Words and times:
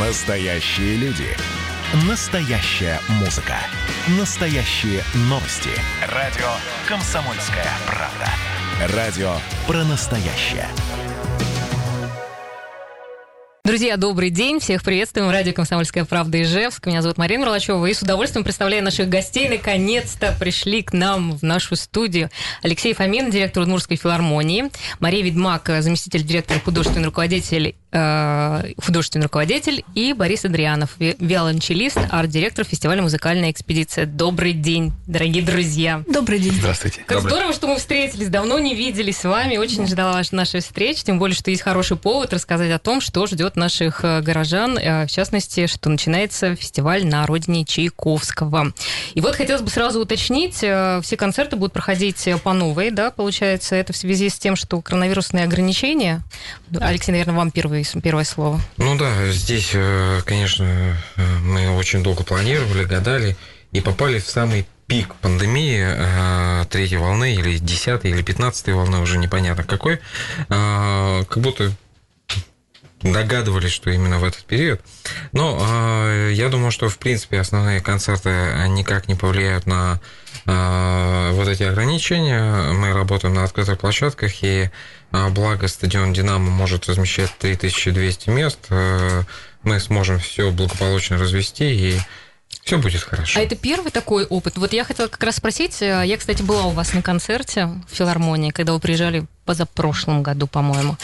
Настоящие 0.00 0.96
люди. 0.96 1.26
Настоящая 2.08 2.98
музыка. 3.20 3.56
Настоящие 4.18 5.02
новости. 5.28 5.68
Радио 6.08 6.48
«Комсомольская 6.88 7.66
правда». 7.86 8.96
Радио 8.96 9.34
про 9.66 9.84
настоящее. 9.84 10.66
Друзья, 13.64 13.98
добрый 13.98 14.30
день. 14.30 14.60
Всех 14.60 14.82
приветствуем. 14.82 15.28
Радио 15.28 15.52
«Комсомольская 15.52 16.06
правда» 16.06 16.40
Ижевск. 16.40 16.86
Меня 16.86 17.02
зовут 17.02 17.18
Марина 17.18 17.42
Мерлачева. 17.42 17.84
И 17.84 17.92
с 17.92 18.00
удовольствием 18.00 18.44
представляю 18.44 18.82
наших 18.82 19.10
гостей. 19.10 19.46
Наконец-то 19.50 20.34
пришли 20.40 20.82
к 20.82 20.94
нам 20.94 21.36
в 21.36 21.42
нашу 21.42 21.76
студию 21.76 22.30
Алексей 22.62 22.94
Фомин, 22.94 23.30
директор 23.30 23.62
Удмуртской 23.62 23.98
филармонии, 23.98 24.70
Мария 25.00 25.22
Ведьмак, 25.22 25.70
заместитель 25.80 26.22
директора, 26.22 26.60
художественный 26.60 27.06
руководитель 27.06 27.76
художественный 27.92 29.24
руководитель, 29.24 29.84
и 29.94 30.14
Борис 30.14 30.46
Адрианов, 30.46 30.90
виолончелист, 30.98 31.98
арт-директор 32.10 32.64
фестиваля 32.64 33.02
«Музыкальная 33.02 33.50
экспедиция». 33.50 34.06
Добрый 34.06 34.54
день, 34.54 34.92
дорогие 35.06 35.42
друзья. 35.42 36.02
Добрый 36.08 36.38
день. 36.38 36.54
Здравствуйте. 36.54 37.04
Как 37.06 37.18
Добрый. 37.18 37.32
здорово, 37.32 37.52
что 37.52 37.66
мы 37.66 37.76
встретились, 37.76 38.28
давно 38.28 38.58
не 38.58 38.74
виделись 38.74 39.18
с 39.18 39.24
вами, 39.24 39.58
очень 39.58 39.86
ждала 39.86 40.22
нашей 40.30 40.60
встречи, 40.60 41.04
тем 41.04 41.18
более, 41.18 41.36
что 41.36 41.50
есть 41.50 41.62
хороший 41.62 41.98
повод 41.98 42.32
рассказать 42.32 42.70
о 42.70 42.78
том, 42.78 43.02
что 43.02 43.26
ждет 43.26 43.56
наших 43.56 44.04
э, 44.04 44.22
горожан, 44.22 44.78
э, 44.78 45.06
в 45.06 45.10
частности, 45.10 45.66
что 45.66 45.90
начинается 45.90 46.56
фестиваль 46.56 47.04
на 47.06 47.26
родине 47.26 47.66
Чайковского. 47.66 48.72
И 49.12 49.20
вот 49.20 49.34
хотелось 49.34 49.62
бы 49.62 49.68
сразу 49.68 50.00
уточнить, 50.00 50.54
все 50.54 51.16
концерты 51.18 51.56
будут 51.56 51.74
проходить 51.74 52.26
по 52.42 52.54
новой, 52.54 52.90
да, 52.90 53.10
получается, 53.10 53.74
это 53.76 53.92
в 53.92 53.96
связи 53.96 54.30
с 54.30 54.38
тем, 54.38 54.56
что 54.56 54.80
коронавирусные 54.80 55.44
ограничения. 55.44 56.22
Алексей, 56.80 57.12
наверное, 57.12 57.34
вам 57.34 57.50
первый 57.50 57.81
первое 58.02 58.24
слово. 58.24 58.60
Ну 58.76 58.96
да, 58.96 59.30
здесь, 59.30 59.70
э, 59.74 60.20
конечно, 60.24 60.64
э, 61.16 61.38
мы 61.42 61.70
очень 61.76 62.02
долго 62.02 62.22
планировали, 62.24 62.84
гадали 62.84 63.36
и 63.72 63.80
попали 63.80 64.18
в 64.18 64.28
самый 64.28 64.66
пик 64.86 65.14
пандемии 65.16 65.82
э, 65.82 66.64
третьей 66.70 66.98
волны 66.98 67.34
или 67.34 67.58
десятой 67.58 68.10
или 68.10 68.22
пятнадцатой 68.22 68.74
волны, 68.74 68.98
уже 68.98 69.18
непонятно 69.18 69.64
какой, 69.64 70.00
как 70.48 71.38
будто 71.38 71.72
догадывались, 73.02 73.72
что 73.72 73.90
именно 73.90 74.18
в 74.18 74.24
этот 74.24 74.44
период. 74.44 74.80
Но 75.32 76.28
я 76.30 76.48
думаю, 76.48 76.70
что, 76.70 76.88
в 76.88 76.98
принципе, 76.98 77.40
основные 77.40 77.80
концерты 77.80 78.30
никак 78.68 79.08
не 79.08 79.14
повлияют 79.14 79.66
на 79.66 80.00
вот 80.44 81.48
эти 81.48 81.62
ограничения. 81.62 82.72
Мы 82.72 82.92
работаем 82.92 83.34
на 83.34 83.44
открытых 83.44 83.78
площадках, 83.78 84.42
и 84.42 84.70
а, 85.12 85.28
благо 85.28 85.68
стадион 85.68 86.14
«Динамо» 86.14 86.50
может 86.50 86.88
размещать 86.88 87.30
3200 87.38 88.30
мест. 88.30 88.58
Э, 88.70 89.22
мы 89.62 89.78
сможем 89.78 90.18
все 90.18 90.50
благополучно 90.50 91.18
развести 91.18 91.64
и 91.64 92.00
все 92.64 92.78
будет 92.78 93.02
хорошо. 93.02 93.38
А 93.38 93.42
это 93.42 93.54
первый 93.54 93.90
такой 93.90 94.24
опыт. 94.24 94.56
Вот 94.56 94.72
я 94.72 94.84
хотела 94.84 95.08
как 95.08 95.22
раз 95.22 95.36
спросить, 95.36 95.82
э, 95.82 96.02
я, 96.06 96.16
кстати, 96.16 96.42
была 96.42 96.64
у 96.64 96.70
вас 96.70 96.94
на 96.94 97.02
концерте 97.02 97.68
в 97.90 97.94
филармонии, 97.94 98.50
когда 98.50 98.72
вы 98.72 98.80
приезжали 98.80 99.26
позапрошлом 99.44 100.22
году, 100.22 100.46
по-моему. 100.46 100.96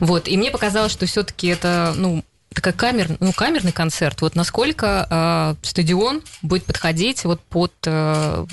Вот, 0.00 0.28
и 0.28 0.36
мне 0.36 0.50
показалось, 0.50 0.92
что 0.92 1.06
все-таки 1.06 1.46
это, 1.46 1.94
ну, 1.96 2.22
такая 2.54 2.72
камер, 2.72 3.16
ну, 3.20 3.32
камерный 3.32 3.72
концерт. 3.72 4.20
Вот 4.22 4.34
насколько 4.34 5.06
э, 5.10 5.66
стадион 5.66 6.22
будет 6.42 6.64
подходить 6.64 7.24
вот 7.24 7.40
под... 7.40 7.72
Э, 7.84 8.46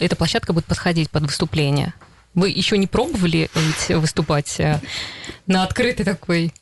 эта 0.00 0.16
площадка 0.16 0.52
будет 0.52 0.66
подходить 0.66 1.10
под 1.10 1.24
выступление? 1.24 1.94
Вы 2.34 2.50
еще 2.50 2.78
не 2.78 2.86
пробовали 2.86 3.50
ведь 3.54 3.98
выступать 3.98 4.60
э, 4.60 4.80
на 5.46 5.64
открытой 5.64 6.04
такой? 6.04 6.52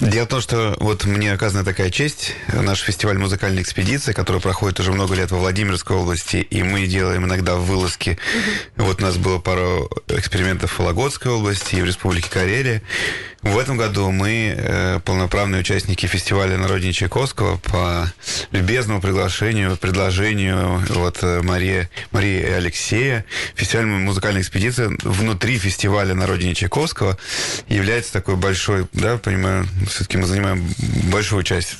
Дело 0.00 0.24
в 0.24 0.28
том, 0.28 0.40
что 0.40 0.76
вот 0.80 1.04
мне 1.04 1.32
оказана 1.32 1.64
такая 1.64 1.90
честь. 1.90 2.32
Наш 2.52 2.80
фестиваль 2.80 3.18
музыкальной 3.18 3.60
экспедиции, 3.60 4.12
который 4.12 4.40
проходит 4.40 4.80
уже 4.80 4.92
много 4.92 5.14
лет 5.14 5.30
во 5.32 5.38
Владимирской 5.38 5.96
области, 5.96 6.36
и 6.36 6.62
мы 6.62 6.86
делаем 6.86 7.26
иногда 7.26 7.56
вылазки. 7.56 8.18
Угу. 8.76 8.86
Вот 8.86 9.00
у 9.00 9.04
нас 9.04 9.16
было 9.18 9.38
пару 9.38 9.90
экспериментов 10.08 10.72
в 10.72 10.78
Вологодской 10.78 11.30
области 11.30 11.74
и 11.74 11.82
в 11.82 11.84
Республике 11.84 12.30
Карелия. 12.30 12.82
В 13.46 13.58
этом 13.58 13.76
году 13.76 14.10
мы 14.10 14.54
э, 14.56 15.00
полноправные 15.04 15.60
участники 15.60 16.06
фестиваля 16.06 16.58
на 16.58 16.66
родине 16.66 16.92
Чайковского 16.92 17.58
по 17.58 18.12
любезному 18.50 19.00
приглашению, 19.00 19.76
предложению 19.76 20.82
вот 20.88 21.18
э, 21.22 21.42
Марии, 21.42 21.88
Марии 22.10 22.40
и 22.40 22.50
Алексея. 22.50 23.24
Фестиваль 23.54 23.86
музыкальной 23.86 24.40
экспедиции 24.40 24.90
внутри 25.04 25.58
фестиваля 25.58 26.14
на 26.14 26.26
родине 26.26 26.54
Чайковского 26.54 27.16
является 27.68 28.12
такой 28.12 28.34
большой, 28.34 28.88
да, 28.92 29.16
понимаю, 29.16 29.66
все-таки 29.88 30.18
мы 30.18 30.26
занимаем 30.26 30.68
большую 31.04 31.44
часть 31.44 31.76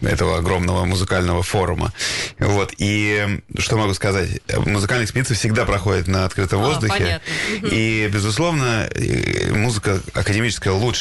этого 0.00 0.38
огромного 0.38 0.86
музыкального 0.86 1.42
форума. 1.42 1.92
Вот. 2.38 2.72
И 2.78 3.40
что 3.58 3.76
могу 3.76 3.92
сказать? 3.92 4.40
Музыкальная 4.66 5.04
экспедиция 5.04 5.36
всегда 5.36 5.66
проходит 5.66 6.08
на 6.08 6.24
открытом 6.24 6.62
а, 6.62 6.66
воздухе. 6.68 7.20
Понятно. 7.52 7.74
И, 7.74 8.08
безусловно, 8.12 8.88
музыка 9.50 10.00
академическая 10.14 10.72
лучше 10.72 10.93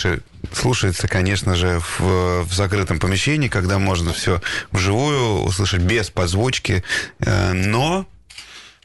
слушается, 0.51 1.07
конечно 1.07 1.55
же, 1.55 1.79
в, 1.79 2.43
в 2.43 2.53
закрытом 2.53 2.99
помещении, 2.99 3.47
когда 3.47 3.79
можно 3.79 4.13
все 4.13 4.41
вживую 4.71 5.43
услышать 5.43 5.81
без 5.81 6.09
подзвучки. 6.09 6.83
Э, 7.19 7.53
но 7.53 8.07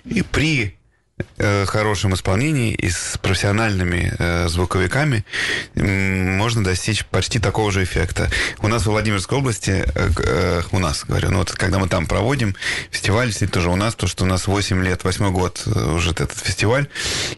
и 0.05 0.23
при 0.23 0.78
Э, 1.41 1.67
хорошем 1.67 2.15
исполнении 2.15 2.75
и 2.75 2.91
с 2.91 3.17
профессиональными 3.23 4.13
э, 4.19 4.49
звуковиками 4.49 5.25
можно 5.77 6.65
достичь 6.65 7.05
почти 7.05 7.39
такого 7.39 7.71
же 7.71 7.85
эффекта. 7.85 8.29
У 8.61 8.67
нас 8.67 8.83
в 8.83 8.87
Владимирской 8.87 9.39
области, 9.39 9.85
э, 9.87 10.11
э, 10.19 10.63
у 10.73 10.81
нас, 10.81 11.05
говорю, 11.05 11.31
ну 11.31 11.39
вот 11.39 11.53
когда 11.53 11.79
мы 11.79 11.89
там 11.89 12.07
проводим 12.07 12.57
фестиваль, 12.91 13.27
действительно 13.27 13.55
тоже 13.55 13.71
у 13.71 13.77
нас, 13.77 13.95
то, 13.95 14.09
что 14.09 14.25
у 14.25 14.27
нас 14.27 14.49
8 14.49 14.83
лет, 14.83 15.05
8 15.05 15.33
год 15.33 15.63
э, 15.67 15.93
уже 15.95 16.11
этот 16.11 16.33
фестиваль, 16.33 16.89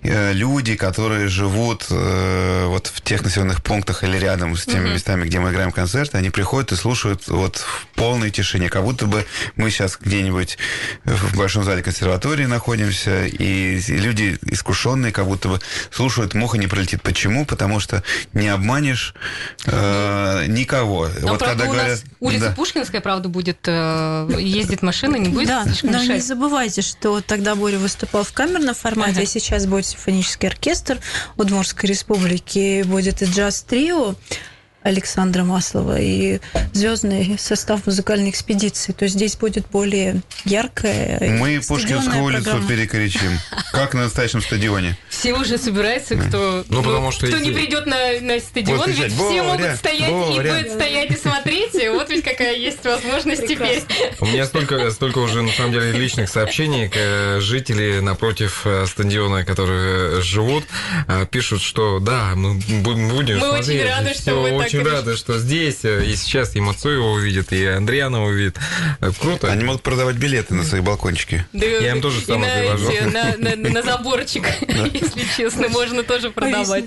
э, 0.02 0.32
люди, 0.32 0.76
которые 0.76 1.28
живут 1.28 1.86
э, 1.91 2.64
вот 2.68 2.86
в 2.86 3.02
тех 3.02 3.22
населенных 3.22 3.62
пунктах 3.62 4.02
или 4.02 4.16
рядом 4.16 4.56
с 4.56 4.64
теми 4.64 4.88
mm-hmm. 4.88 4.94
местами, 4.94 5.24
где 5.26 5.41
мы 5.41 5.50
играем 5.50 5.72
концерты, 5.72 6.16
они 6.16 6.30
приходят 6.30 6.72
и 6.72 6.76
слушают 6.76 7.28
вот 7.28 7.56
в 7.56 7.86
полной 7.97 8.30
тишине, 8.30 8.70
как 8.70 8.84
будто 8.84 9.04
бы 9.04 9.26
мы 9.56 9.70
сейчас 9.70 9.98
где-нибудь 10.00 10.56
в 11.04 11.36
большом 11.36 11.64
зале 11.64 11.82
консерватории 11.82 12.47
находимся, 12.47 13.26
и 13.26 13.69
и 13.78 13.97
люди 13.97 14.38
искушенные, 14.42 15.12
как 15.12 15.26
будто 15.26 15.48
бы 15.48 15.60
слушают, 15.91 16.34
муха 16.34 16.58
не 16.58 16.66
пролетит. 16.66 17.03
Почему? 17.03 17.44
Потому 17.44 17.81
что 17.81 18.03
не 18.32 18.48
обманешь 18.48 19.14
э, 19.66 20.47
никого. 20.48 21.08
Но, 21.20 21.28
вот 21.28 21.38
правда, 21.38 21.64
когда 21.64 21.64
у 21.64 21.72
говорят, 21.72 21.91
нас 21.91 22.04
улица 22.20 22.47
да. 22.47 22.53
Пушкинская, 22.53 23.00
правда, 23.00 23.28
будет 23.28 23.59
э, 23.66 24.28
ездить 24.38 24.82
машина, 24.82 25.16
не 25.16 25.28
будет 25.28 25.48
да, 25.48 25.64
слишком 25.64 25.92
но 25.92 26.03
не 26.03 26.20
забывайте, 26.20 26.82
что 26.82 27.20
тогда 27.20 27.54
Боря 27.54 27.78
выступал 27.78 28.25
в 28.25 28.32
камерном 28.32 28.75
формате, 28.75 29.12
ага. 29.12 29.22
а 29.22 29.26
сейчас 29.26 29.66
будет 29.66 29.86
симфонический 29.86 30.48
оркестр 30.48 30.98
Удмуртской 31.36 31.88
республики, 31.88 32.82
будет 32.82 33.22
и 33.22 33.26
джаз-трио. 33.26 34.14
Александра 34.82 35.44
Маслова 35.44 36.00
и 36.00 36.41
звездный 36.72 37.36
состав 37.38 37.86
музыкальной 37.86 38.30
экспедиции. 38.30 38.92
То 38.92 39.04
есть 39.04 39.16
здесь 39.16 39.36
будет 39.36 39.66
более 39.68 40.22
яркая. 40.44 41.38
Мы 41.38 41.60
Пушкинскую 41.66 42.22
улицу 42.22 42.44
программа. 42.44 42.68
перекричим. 42.68 43.38
Как 43.72 43.94
на 43.94 44.04
настоящем 44.04 44.41
стадионе. 44.41 44.96
Все 45.08 45.34
уже 45.34 45.58
собираются, 45.58 46.16
кто, 46.16 46.64
ну, 46.68 46.82
потому 46.82 47.10
что 47.10 47.26
кто 47.26 47.38
не 47.38 47.50
придет 47.50 47.86
на, 47.86 48.20
на 48.20 48.41
стадион, 48.41 48.91
ведь 48.91 49.12
все 49.12 49.42
могут 49.42 49.76
стоять 49.76 50.10
Боря. 50.10 50.58
и 50.58 50.62
будет 50.62 50.72
стоять 50.72 51.10
и 51.10 51.16
смотреть. 51.16 51.74
Вот 51.92 52.08
ведь 52.10 52.24
какая 52.24 52.56
есть 52.56 52.84
возможность 52.84 53.47
теперь. 53.47 53.82
У 54.20 54.26
меня 54.26 54.47
столько, 54.47 54.91
столько 54.91 55.18
уже, 55.18 55.42
на 55.42 55.52
самом 55.52 55.72
деле, 55.72 55.92
личных 55.92 56.28
сообщений. 56.28 56.91
Жители 57.41 58.00
напротив 58.00 58.62
э, 58.64 58.86
стадиона, 58.86 59.44
которые 59.44 60.20
живут, 60.22 60.64
э, 61.08 61.26
пишут, 61.30 61.62
что 61.62 61.98
да, 61.98 62.32
мы 62.34 62.54
будем 62.82 63.04
мы 63.04 63.10
смотреть. 63.10 63.41
Мы 63.41 63.58
очень 63.58 63.84
рады, 63.84 64.14
что 64.14 64.34
вы 64.41 64.58
так 64.58 64.69
очень 64.70 64.88
рады, 64.88 65.16
что 65.16 65.38
здесь 65.38 65.84
э, 65.84 66.04
и 66.04 66.14
сейчас 66.14 66.54
и 66.54 66.60
Мацуева 66.60 67.06
увидит, 67.06 67.53
и 67.53 67.65
Андриана 67.66 68.24
увидит. 68.24 68.56
Э, 69.00 69.10
круто. 69.18 69.50
Они 69.50 69.65
могут 69.65 69.83
продавать 69.83 70.16
билеты 70.16 70.54
на 70.54 70.65
свои 70.65 70.80
балкончики. 70.80 71.45
Да, 71.53 71.66
Я 71.66 71.92
им 71.92 72.00
тоже 72.00 72.21
сам 72.21 72.42
предложу. 72.42 72.91
На, 73.10 73.36
на, 73.56 73.56
на 73.56 73.83
заборчик, 73.83 74.47
если 74.68 75.24
честно, 75.36 75.68
можно 75.68 76.03
тоже 76.03 76.30
продавать. 76.30 76.84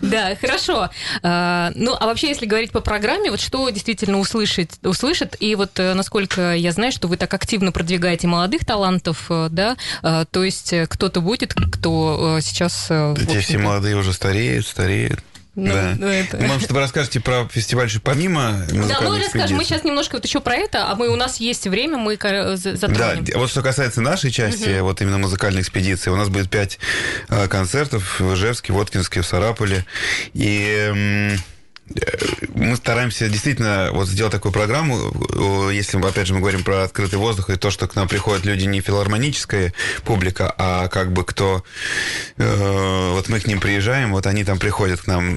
Да, 0.00 0.36
хорошо. 0.40 0.90
А, 1.22 1.70
ну, 1.74 1.96
а 1.98 2.06
вообще, 2.06 2.28
если 2.28 2.46
говорить 2.46 2.72
по 2.72 2.80
программе, 2.80 3.30
вот 3.30 3.40
что 3.40 3.68
действительно 3.70 4.18
услышит, 4.18 4.72
услышит, 4.82 5.36
и 5.40 5.54
вот 5.54 5.78
э, 5.78 5.94
насколько 5.94 6.54
я 6.54 6.72
знаю, 6.72 6.92
что 6.92 7.08
вы 7.08 7.16
так 7.16 7.32
активно 7.32 7.70
продвигаете 7.72 8.26
молодых 8.26 8.64
талантов, 8.64 9.26
да, 9.28 9.76
то 10.02 10.44
есть 10.44 10.74
кто-то 10.88 11.20
будет, 11.20 11.54
кто 11.54 12.38
сейчас... 12.40 12.90
Эти 12.90 13.40
все 13.40 13.58
молодые 13.58 13.96
уже 13.96 14.12
стареют, 14.12 14.66
стареют. 14.66 15.20
Ну, 15.56 15.72
да. 15.72 15.94
ну, 15.98 16.06
это... 16.06 16.36
Может, 16.38 16.70
вы 16.70 16.78
расскажете 16.80 17.20
про 17.20 17.48
фестиваль 17.48 17.88
же 17.88 18.00
помимо 18.00 18.64
Да, 18.70 19.00
мы 19.00 19.18
расскажем. 19.18 19.56
Мы 19.56 19.64
сейчас 19.64 19.82
немножко 19.82 20.14
вот 20.14 20.24
еще 20.24 20.40
про 20.40 20.54
это, 20.54 20.90
а 20.90 20.94
мы 20.94 21.08
у 21.08 21.16
нас 21.16 21.38
есть 21.38 21.66
время, 21.66 21.98
мы 21.98 22.16
затронем. 22.56 23.24
Да, 23.24 23.38
вот 23.38 23.50
что 23.50 23.62
касается 23.62 24.00
нашей 24.00 24.30
части, 24.30 24.78
угу. 24.78 24.86
вот 24.86 25.00
именно 25.02 25.18
музыкальной 25.18 25.62
экспедиции, 25.62 26.10
у 26.10 26.16
нас 26.16 26.28
будет 26.28 26.50
пять 26.50 26.78
э, 27.28 27.48
концертов 27.48 28.20
в 28.20 28.34
Ижевске, 28.34 28.72
Воткинске, 28.72 29.22
в 29.22 29.26
Сарапуле. 29.26 29.84
И 30.34 31.36
мы 32.54 32.76
стараемся 32.76 33.28
действительно 33.28 33.90
вот 33.92 34.08
сделать 34.08 34.32
такую 34.32 34.52
программу, 34.52 35.12
если, 35.70 35.98
опять 36.06 36.26
же, 36.26 36.34
мы 36.34 36.40
говорим 36.40 36.62
про 36.62 36.84
открытый 36.84 37.18
воздух 37.18 37.50
и 37.50 37.56
то, 37.56 37.70
что 37.70 37.88
к 37.88 37.96
нам 37.96 38.08
приходят 38.08 38.44
люди 38.44 38.64
не 38.64 38.80
филармоническая 38.80 39.72
публика, 40.04 40.52
а 40.56 40.88
как 40.88 41.12
бы 41.12 41.24
кто... 41.24 41.64
Э, 42.36 43.12
вот 43.12 43.28
мы 43.28 43.40
к 43.40 43.46
ним 43.46 43.60
приезжаем, 43.60 44.12
вот 44.12 44.26
они 44.26 44.44
там 44.44 44.58
приходят 44.58 45.00
к 45.00 45.06
нам 45.06 45.36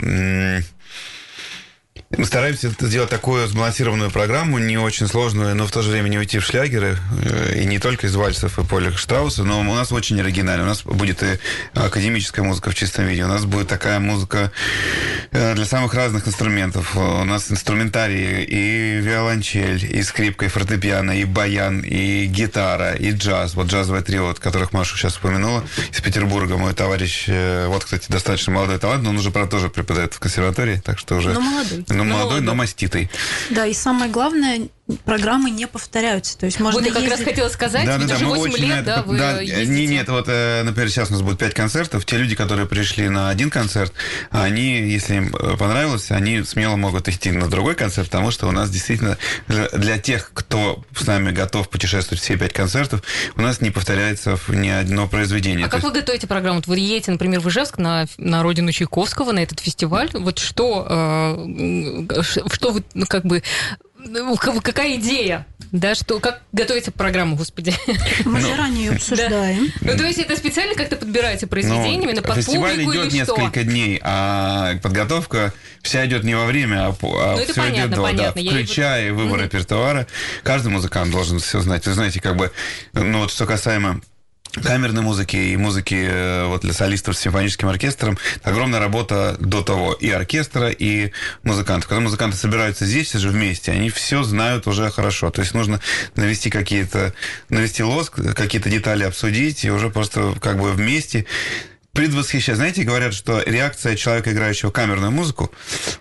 мы 2.18 2.26
стараемся 2.26 2.72
сделать 2.80 3.10
такую 3.10 3.48
сбалансированную 3.48 4.12
программу, 4.12 4.60
не 4.60 4.78
очень 4.78 5.08
сложную, 5.08 5.56
но 5.56 5.66
в 5.66 5.72
то 5.72 5.82
же 5.82 5.90
время 5.90 6.10
не 6.10 6.18
уйти 6.18 6.40
в 6.40 6.46
шлягеры, 6.46 6.98
э, 7.24 7.62
и 7.62 7.66
не 7.66 7.80
только 7.80 8.08
из 8.08 8.16
вальсов 8.16 8.60
и 8.60 8.64
Поля 8.64 8.92
Штрауса, 8.92 9.44
но 9.44 9.60
у 9.60 9.64
нас 9.64 9.92
очень 9.92 10.20
оригинально. 10.20 10.64
У 10.64 10.68
нас 10.68 10.84
будет 10.84 11.24
и 11.24 11.40
академическая 11.74 12.46
музыка 12.46 12.70
в 12.70 12.76
чистом 12.76 13.06
виде, 13.06 13.24
у 13.24 13.28
нас 13.28 13.46
будет 13.46 13.68
такая 13.68 14.00
музыка 14.00 14.52
э, 15.32 15.56
для 15.56 15.66
самых 15.66 15.94
разных 15.94 16.28
инструментов. 16.28 16.96
У 16.96 17.24
нас 17.24 17.52
инструментарии 17.52 18.44
и 18.44 19.02
виолончель, 19.02 19.84
и 19.84 20.04
скрипка, 20.04 20.46
и 20.46 20.50
фортепиано, 20.50 21.20
и 21.20 21.26
баян, 21.26 21.82
и 21.82 22.26
гитара, 22.26 22.94
и 22.94 23.12
джаз. 23.12 23.56
Вот 23.56 23.68
джазовое 23.68 24.02
трио, 24.02 24.30
от 24.30 24.40
которых 24.40 24.72
Маша 24.72 24.96
сейчас 24.96 25.18
упомянула, 25.18 25.64
из 25.92 26.02
Петербурга. 26.02 26.58
Мой 26.58 26.74
товарищ, 26.74 27.26
э, 27.28 27.66
вот, 27.68 27.86
кстати, 27.86 28.06
достаточно 28.10 28.54
молодой 28.54 28.78
талант, 28.78 29.04
но 29.04 29.10
он 29.10 29.18
уже, 29.18 29.32
правда, 29.32 29.52
тоже 29.52 29.70
преподает 29.70 30.14
в 30.14 30.20
консерватории, 30.20 30.82
так 30.84 31.00
что 31.00 31.16
уже... 31.16 31.34
Но 31.34 31.42
молодой. 31.42 31.84
Молодой, 32.04 32.42
но 32.42 32.56
маститый. 32.56 33.10
Да, 33.50 33.66
и 33.66 33.74
самое 33.74 34.12
главное, 34.12 34.68
программы 34.98 35.50
не 35.50 35.68
повторяются. 35.68 36.38
То 36.38 36.46
есть 36.46 36.60
можно 36.60 36.80
вот 36.80 36.88
я 36.88 36.94
как 36.94 37.04
ездить... 37.04 37.20
раз 37.20 37.28
хотела 37.28 37.50
сказать, 37.50 37.86
да, 37.86 37.98
ведь 37.98 38.08
да, 38.08 38.16
уже 38.16 38.26
да, 38.26 38.32
8 38.32 38.58
лет, 38.58 38.72
это, 38.72 38.86
да, 38.86 39.02
вы 39.04 39.18
да, 39.18 39.42
ездите. 39.42 39.66
Не, 39.68 39.88
нет, 39.88 40.10
вот, 40.10 40.26
э, 40.28 40.64
например, 40.64 40.90
сейчас 40.90 41.10
у 41.10 41.14
нас 41.14 41.22
будет 41.22 41.40
5 41.40 41.54
концертов. 41.54 42.06
Те 42.06 42.18
люди, 42.18 42.36
которые 42.36 42.68
пришли 42.68 43.10
на 43.10 43.30
один 43.30 43.50
концерт, 43.50 43.94
они, 44.32 44.80
если 44.82 45.16
им 45.16 45.36
э, 45.36 45.58
понравилось, 45.58 46.12
они 46.12 46.44
смело 46.44 46.76
могут 46.76 47.08
идти 47.08 47.32
на 47.32 47.50
другой 47.50 47.76
концерт, 47.76 48.10
потому 48.10 48.32
что 48.32 48.48
у 48.48 48.52
нас 48.52 48.70
действительно 48.70 49.18
для 49.48 49.98
тех, 49.98 50.32
кто 50.34 50.84
с 50.96 51.06
нами 51.06 51.32
готов 51.32 51.70
путешествовать 51.70 52.22
все 52.22 52.38
5 52.38 52.54
концертов, 52.54 53.04
у 53.36 53.42
нас 53.42 53.62
не 53.62 53.72
повторяется 53.72 54.38
ни 54.48 54.70
одно 54.70 55.08
произведение. 55.08 55.66
А 55.66 55.70
как 55.70 55.82
есть... 55.82 55.94
вы 55.94 56.00
готовите 56.00 56.28
программу? 56.28 56.58
Вот 56.58 56.68
вы 56.68 56.80
едете, 56.80 57.12
например, 57.12 57.40
в 57.40 57.50
Ижевск 57.50 57.78
на, 57.78 58.06
на 58.18 58.44
родину 58.44 58.72
Чайковского, 58.72 59.32
на 59.32 59.40
этот 59.40 59.60
фестиваль. 59.60 60.10
Вот 60.14 60.40
что, 60.40 60.86
э, 60.90 62.22
что 62.52 62.72
вы, 62.72 62.84
ну, 62.94 63.06
как 63.06 63.26
бы, 63.26 63.44
какая 64.62 64.96
идея? 64.96 65.46
Да, 65.74 65.96
что, 65.96 66.20
как 66.20 66.44
готовится 66.52 66.92
к 66.92 66.94
программу, 66.94 67.36
господи? 67.36 67.74
Мы 68.26 68.40
ну, 68.42 68.48
заранее 68.48 68.86
ее 68.86 68.92
обсуждаем. 68.92 69.72
Ну, 69.82 69.98
то 69.98 70.04
есть 70.04 70.20
это 70.20 70.36
специально 70.38 70.76
как-то 70.76 70.98
подбираете 70.98 71.48
произведениями 71.48 72.12
ну, 72.12 72.18
на 72.18 72.22
под 72.22 72.36
Фестиваль 72.36 72.84
идет 72.84 73.06
или 73.06 73.14
несколько 73.14 73.64
дней, 73.64 74.00
а 74.04 74.76
подготовка 74.84 75.52
вся 75.82 76.06
идет 76.06 76.24
не 76.24 76.36
во 76.36 76.46
время, 76.46 76.88
а, 76.88 76.96
а 77.02 77.36
ну, 77.38 77.44
все 77.44 77.54
понятно, 77.56 77.80
идет 77.80 77.90
до, 77.90 78.02
понятно. 78.04 78.44
да, 78.44 78.50
включая 78.52 79.14
выбор 79.14 79.42
репертуара. 79.42 80.06
Каждый 80.44 80.72
музыкант 80.72 81.12
должен 81.12 81.40
все 81.40 81.60
знать. 81.62 81.88
Вы 81.88 81.94
знаете, 81.94 82.22
как 82.22 82.36
бы, 82.36 82.52
ну 82.94 83.22
вот 83.22 83.32
что 83.32 83.48
касаемо 83.48 84.00
камерной 84.62 85.02
музыки 85.02 85.36
и 85.36 85.58
музыки 85.58 86.08
э, 86.08 86.46
вот, 86.46 86.62
для 86.62 86.74
солистов 86.74 87.16
с 87.16 87.20
симфоническим 87.20 87.68
оркестром. 87.68 88.18
Огромная 88.44 88.80
работа 88.80 89.36
до 89.40 89.62
того 89.62 89.94
и 89.94 90.10
оркестра, 90.10 90.70
и 90.70 91.12
музыкантов. 91.44 91.90
Когда 91.90 92.02
музыканты 92.02 92.38
собираются 92.38 92.86
здесь 92.86 93.14
же 93.14 93.30
вместе, 93.30 93.72
они 93.72 93.90
все 93.90 94.24
знают 94.24 94.68
уже 94.68 94.90
хорошо. 94.92 95.32
То 95.32 95.42
есть 95.42 95.54
нужно 95.54 95.80
навести 96.16 96.50
какие-то, 96.50 97.14
навести 97.50 97.84
лоск, 97.84 98.20
какие-то 98.36 98.70
детали 98.70 99.04
обсудить, 99.04 99.66
и 99.66 99.72
уже 99.72 99.90
просто 99.90 100.36
как 100.40 100.60
бы 100.60 100.72
вместе 100.72 101.26
предвосхищать. 101.94 102.56
Знаете, 102.56 102.82
говорят, 102.82 103.14
что 103.14 103.44
реакция 103.46 103.96
человека, 103.96 104.32
играющего 104.32 104.72
камерную 104.72 105.12
музыку, 105.12 105.52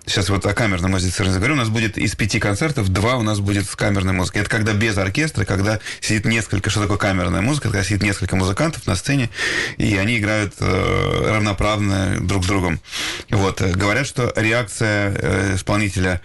сейчас 0.06 0.30
вот 0.30 0.46
о 0.46 0.54
камерном 0.54 0.92
музицировании 0.92 1.36
говорю, 1.36 1.52
у 1.52 1.58
нас 1.58 1.68
будет 1.68 1.98
из 1.98 2.14
пяти 2.16 2.40
концертов, 2.40 2.88
два 2.88 3.16
у 3.16 3.22
нас 3.22 3.40
будет 3.40 3.68
с 3.68 3.76
камерной 3.76 4.14
музыкой. 4.14 4.40
Это 4.40 4.48
когда 4.48 4.72
без 4.72 4.96
оркестра, 4.96 5.44
когда 5.44 5.80
сидит 6.00 6.24
несколько, 6.24 6.70
что 6.70 6.80
такое 6.80 6.96
камерная 6.96 7.42
музыка, 7.42 7.68
когда 7.68 7.84
сидит 7.84 8.02
несколько 8.02 8.36
музыкантов 8.36 8.86
на 8.86 8.96
сцене, 8.96 9.28
и 9.76 9.94
они 9.98 10.16
играют 10.16 10.54
э, 10.60 11.30
равноправно 11.34 12.16
друг 12.22 12.44
с 12.44 12.46
другом. 12.46 12.80
Вот. 13.28 13.60
Говорят, 13.60 14.06
что 14.06 14.32
реакция 14.34 15.14
э, 15.14 15.56
исполнителя 15.56 16.22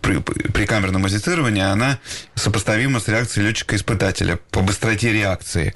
при, 0.00 0.16
при 0.20 0.64
камерном 0.64 1.02
музицировании, 1.02 1.62
она 1.62 1.98
сопоставима 2.36 3.00
с 3.00 3.08
реакцией 3.08 3.48
летчика-испытателя 3.48 4.38
по 4.50 4.62
быстроте 4.62 5.12
реакции. 5.12 5.74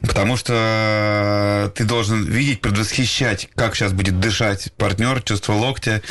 Потому 0.00 0.36
что 0.36 1.72
ты 1.74 1.84
должен 1.84 2.24
видеть 2.24 2.60
предвосхищать, 2.60 3.48
как 3.54 3.74
сейчас 3.74 3.92
будет 3.92 4.20
дышать 4.20 4.72
партнер, 4.76 5.20
чувство 5.22 5.54
локтя, 5.54 6.02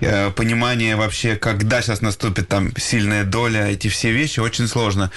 э, 0.00 0.30
понимание 0.30 0.96
вообще, 0.96 1.36
когда 1.36 1.80
сейчас 1.80 2.00
наступит 2.00 2.48
там 2.48 2.76
сильная 2.76 3.24
доля, 3.24 3.66
эти 3.68 3.88
все 3.88 4.10
вещи 4.10 4.40
очень 4.40 4.66
сложно 4.66 5.10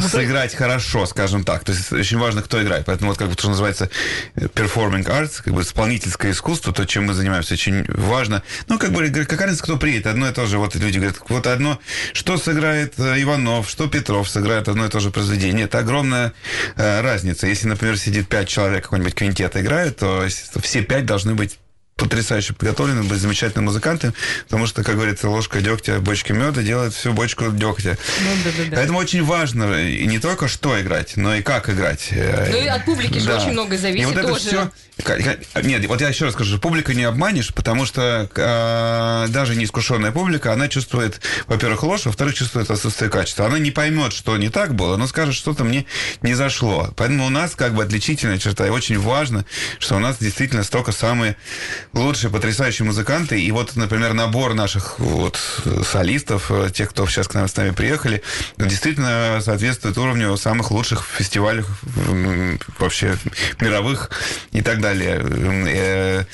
сыграть 0.00 0.54
хорошо, 0.54 1.06
скажем 1.06 1.44
так. 1.44 1.64
То 1.64 1.72
есть 1.72 1.92
очень 1.92 2.18
важно, 2.18 2.42
кто 2.42 2.62
играет. 2.62 2.86
Поэтому 2.86 3.10
вот 3.10 3.18
как 3.18 3.28
бы 3.28 3.34
то, 3.34 3.42
что 3.42 3.50
называется 3.50 3.90
performing 4.34 5.04
arts, 5.04 5.42
как 5.44 5.54
бы 5.54 5.62
исполнительское 5.62 6.32
искусство, 6.32 6.72
то, 6.72 6.84
чем 6.84 7.06
мы 7.06 7.14
занимаемся, 7.14 7.54
очень 7.54 7.84
важно. 7.88 8.42
Ну, 8.68 8.78
как 8.78 8.92
бы, 8.92 9.08
какая 9.10 9.46
разница, 9.46 9.64
кто 9.64 9.76
приедет, 9.76 10.06
одно 10.06 10.28
и 10.28 10.32
то 10.32 10.46
же. 10.46 10.58
Вот 10.58 10.74
люди 10.74 10.98
говорят, 10.98 11.18
вот 11.28 11.46
одно, 11.46 11.78
что 12.12 12.36
сыграет 12.36 12.98
Иванов, 12.98 13.68
что 13.68 13.88
Петров 13.88 14.28
сыграет 14.28 14.68
одно 14.68 14.86
и 14.86 14.88
то 14.88 15.00
же 15.00 15.10
произведение. 15.10 15.64
Это 15.64 15.78
огромная 15.78 16.32
э, 16.76 17.00
разница. 17.00 17.46
Если, 17.46 17.68
например, 17.68 17.98
сидит 17.98 18.28
пять 18.28 18.48
человек, 18.48 18.84
какой-нибудь 18.84 19.14
квинтет 19.14 19.56
играет, 19.56 19.98
то 19.98 20.26
все 20.60 20.82
пять 20.82 21.06
должны 21.06 21.34
быть 21.34 21.58
потрясающе 22.00 22.54
подготовлены, 22.54 23.04
быть 23.04 23.18
замечательным 23.18 23.66
музыкантом, 23.66 24.14
потому 24.44 24.66
что, 24.66 24.82
как 24.82 24.96
говорится, 24.96 25.28
ложка 25.28 25.60
дегтя 25.60 25.98
в 25.98 26.02
бочке 26.02 26.32
меда 26.32 26.62
делает 26.62 26.94
всю 26.94 27.12
бочку 27.12 27.50
дегтя. 27.50 27.98
Ну, 28.20 28.30
да, 28.44 28.50
да, 28.56 28.70
да. 28.70 28.76
Поэтому 28.76 28.98
очень 28.98 29.22
важно 29.22 29.86
и 29.86 30.06
не 30.06 30.18
только 30.18 30.48
что 30.48 30.80
играть, 30.80 31.16
но 31.16 31.34
и 31.34 31.42
как 31.42 31.68
играть. 31.68 32.08
Ну 32.10 32.56
и 32.56 32.66
от 32.66 32.84
публики 32.84 33.18
же 33.18 33.26
да. 33.26 33.36
очень 33.36 33.52
много 33.52 33.76
зависит 33.76 34.10
и 34.10 34.12
вот 34.12 34.22
тоже. 34.22 34.34
Это 34.34 34.38
все, 34.38 34.70
нет, 35.62 35.86
вот 35.86 36.00
я 36.00 36.08
еще 36.08 36.26
раз 36.26 36.34
скажу, 36.34 36.58
публику 36.58 36.92
не 36.92 37.04
обманешь, 37.04 37.54
потому 37.54 37.86
что 37.86 38.28
э, 38.34 39.32
даже 39.32 39.56
неискушенная 39.56 40.12
публика, 40.12 40.52
она 40.52 40.68
чувствует, 40.68 41.20
во-первых, 41.46 41.82
ложь, 41.82 42.06
во-вторых, 42.06 42.34
чувствует 42.34 42.70
отсутствие 42.70 43.10
качества. 43.10 43.46
Она 43.46 43.58
не 43.58 43.70
поймет, 43.70 44.12
что 44.12 44.36
не 44.36 44.48
так 44.48 44.74
было, 44.74 44.96
но 44.96 45.06
скажет, 45.06 45.34
что-то 45.34 45.64
мне 45.64 45.86
не 46.22 46.34
зашло. 46.34 46.90
Поэтому 46.96 47.26
у 47.26 47.30
нас 47.30 47.54
как 47.54 47.74
бы 47.74 47.82
отличительная 47.82 48.38
черта, 48.38 48.66
и 48.66 48.70
очень 48.70 48.98
важно, 48.98 49.44
что 49.78 49.96
у 49.96 49.98
нас 49.98 50.18
действительно 50.18 50.62
столько 50.62 50.92
самые 50.92 51.36
лучшие, 51.94 52.30
потрясающие 52.30 52.86
музыканты. 52.86 53.40
И 53.40 53.50
вот, 53.52 53.76
например, 53.76 54.12
набор 54.12 54.54
наших 54.54 54.98
вот 54.98 55.38
солистов, 55.84 56.50
тех, 56.72 56.90
кто 56.90 57.06
сейчас 57.06 57.28
к 57.28 57.34
нам 57.34 57.48
с 57.48 57.56
нами 57.56 57.70
приехали, 57.70 58.22
действительно 58.58 59.40
соответствует 59.40 59.98
уровню 59.98 60.36
самых 60.36 60.70
лучших 60.70 61.04
фестивалей 61.04 61.64
вообще 62.78 63.16
мировых 63.60 64.10
и 64.52 64.62
так 64.62 64.80
далее 64.80 64.90
далее. 64.90 66.26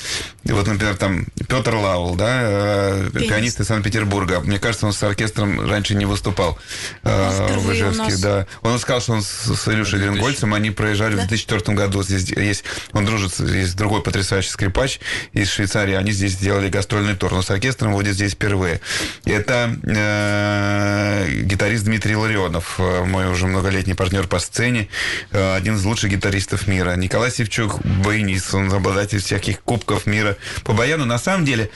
Вот, 0.43 0.65
например, 0.65 0.95
там 0.95 1.25
Петр 1.49 1.75
Лаул, 1.75 2.15
да, 2.15 3.09
Пианист, 3.11 3.27
пианист 3.27 3.59
из 3.59 3.67
Санкт-Петербурга. 3.67 4.39
Мне 4.39 4.59
кажется, 4.59 4.85
он 4.85 4.93
с 4.93 5.03
оркестром 5.03 5.69
раньше 5.69 5.93
не 5.95 6.05
выступал 6.05 6.57
в 7.03 7.73
Ижевске. 7.73 8.03
Нас... 8.03 8.21
Да. 8.21 8.47
Он 8.61 8.79
сказал, 8.79 9.01
что 9.01 9.13
он 9.13 9.23
с, 9.23 9.27
с 9.27 9.67
Илюшей 9.67 9.99
Грингольцем, 9.99 10.53
они 10.53 10.71
проезжали 10.71 11.15
да? 11.15 11.23
в 11.23 11.27
2004 11.27 11.75
году. 11.75 12.01
Здесь 12.01 12.29
есть, 12.29 12.63
он 12.93 13.05
дружит, 13.05 13.37
есть 13.39 13.75
другой 13.75 14.01
потрясающий 14.01 14.49
скрипач 14.49 14.99
из 15.33 15.46
Швейцарии. 15.49 15.95
Они 15.95 16.11
здесь 16.11 16.33
сделали 16.33 16.69
гастрольный 16.69 17.15
тур, 17.15 17.31
но 17.31 17.41
с 17.41 17.49
оркестром 17.49 17.93
будет 17.93 18.15
здесь 18.15 18.33
впервые. 18.33 18.81
Это 19.25 19.75
э, 19.83 21.41
гитарист 21.43 21.85
Дмитрий 21.85 22.15
Ларионов, 22.15 22.79
мой 22.79 23.27
уже 23.29 23.47
многолетний 23.47 23.95
партнер 23.95 24.27
по 24.27 24.39
сцене, 24.39 24.87
один 25.31 25.75
из 25.75 25.85
лучших 25.85 26.11
гитаристов 26.11 26.67
мира. 26.67 26.95
Николай 26.95 27.31
Севчук, 27.31 27.79
баянист, 27.83 28.53
он 28.53 28.71
обладатель 28.71 29.19
всяких 29.19 29.61
кубков 29.61 30.05
мира 30.05 30.37
по 30.63 30.73
баяну. 30.73 31.05
На 31.05 31.17
самом 31.17 31.45
деле, 31.45 31.69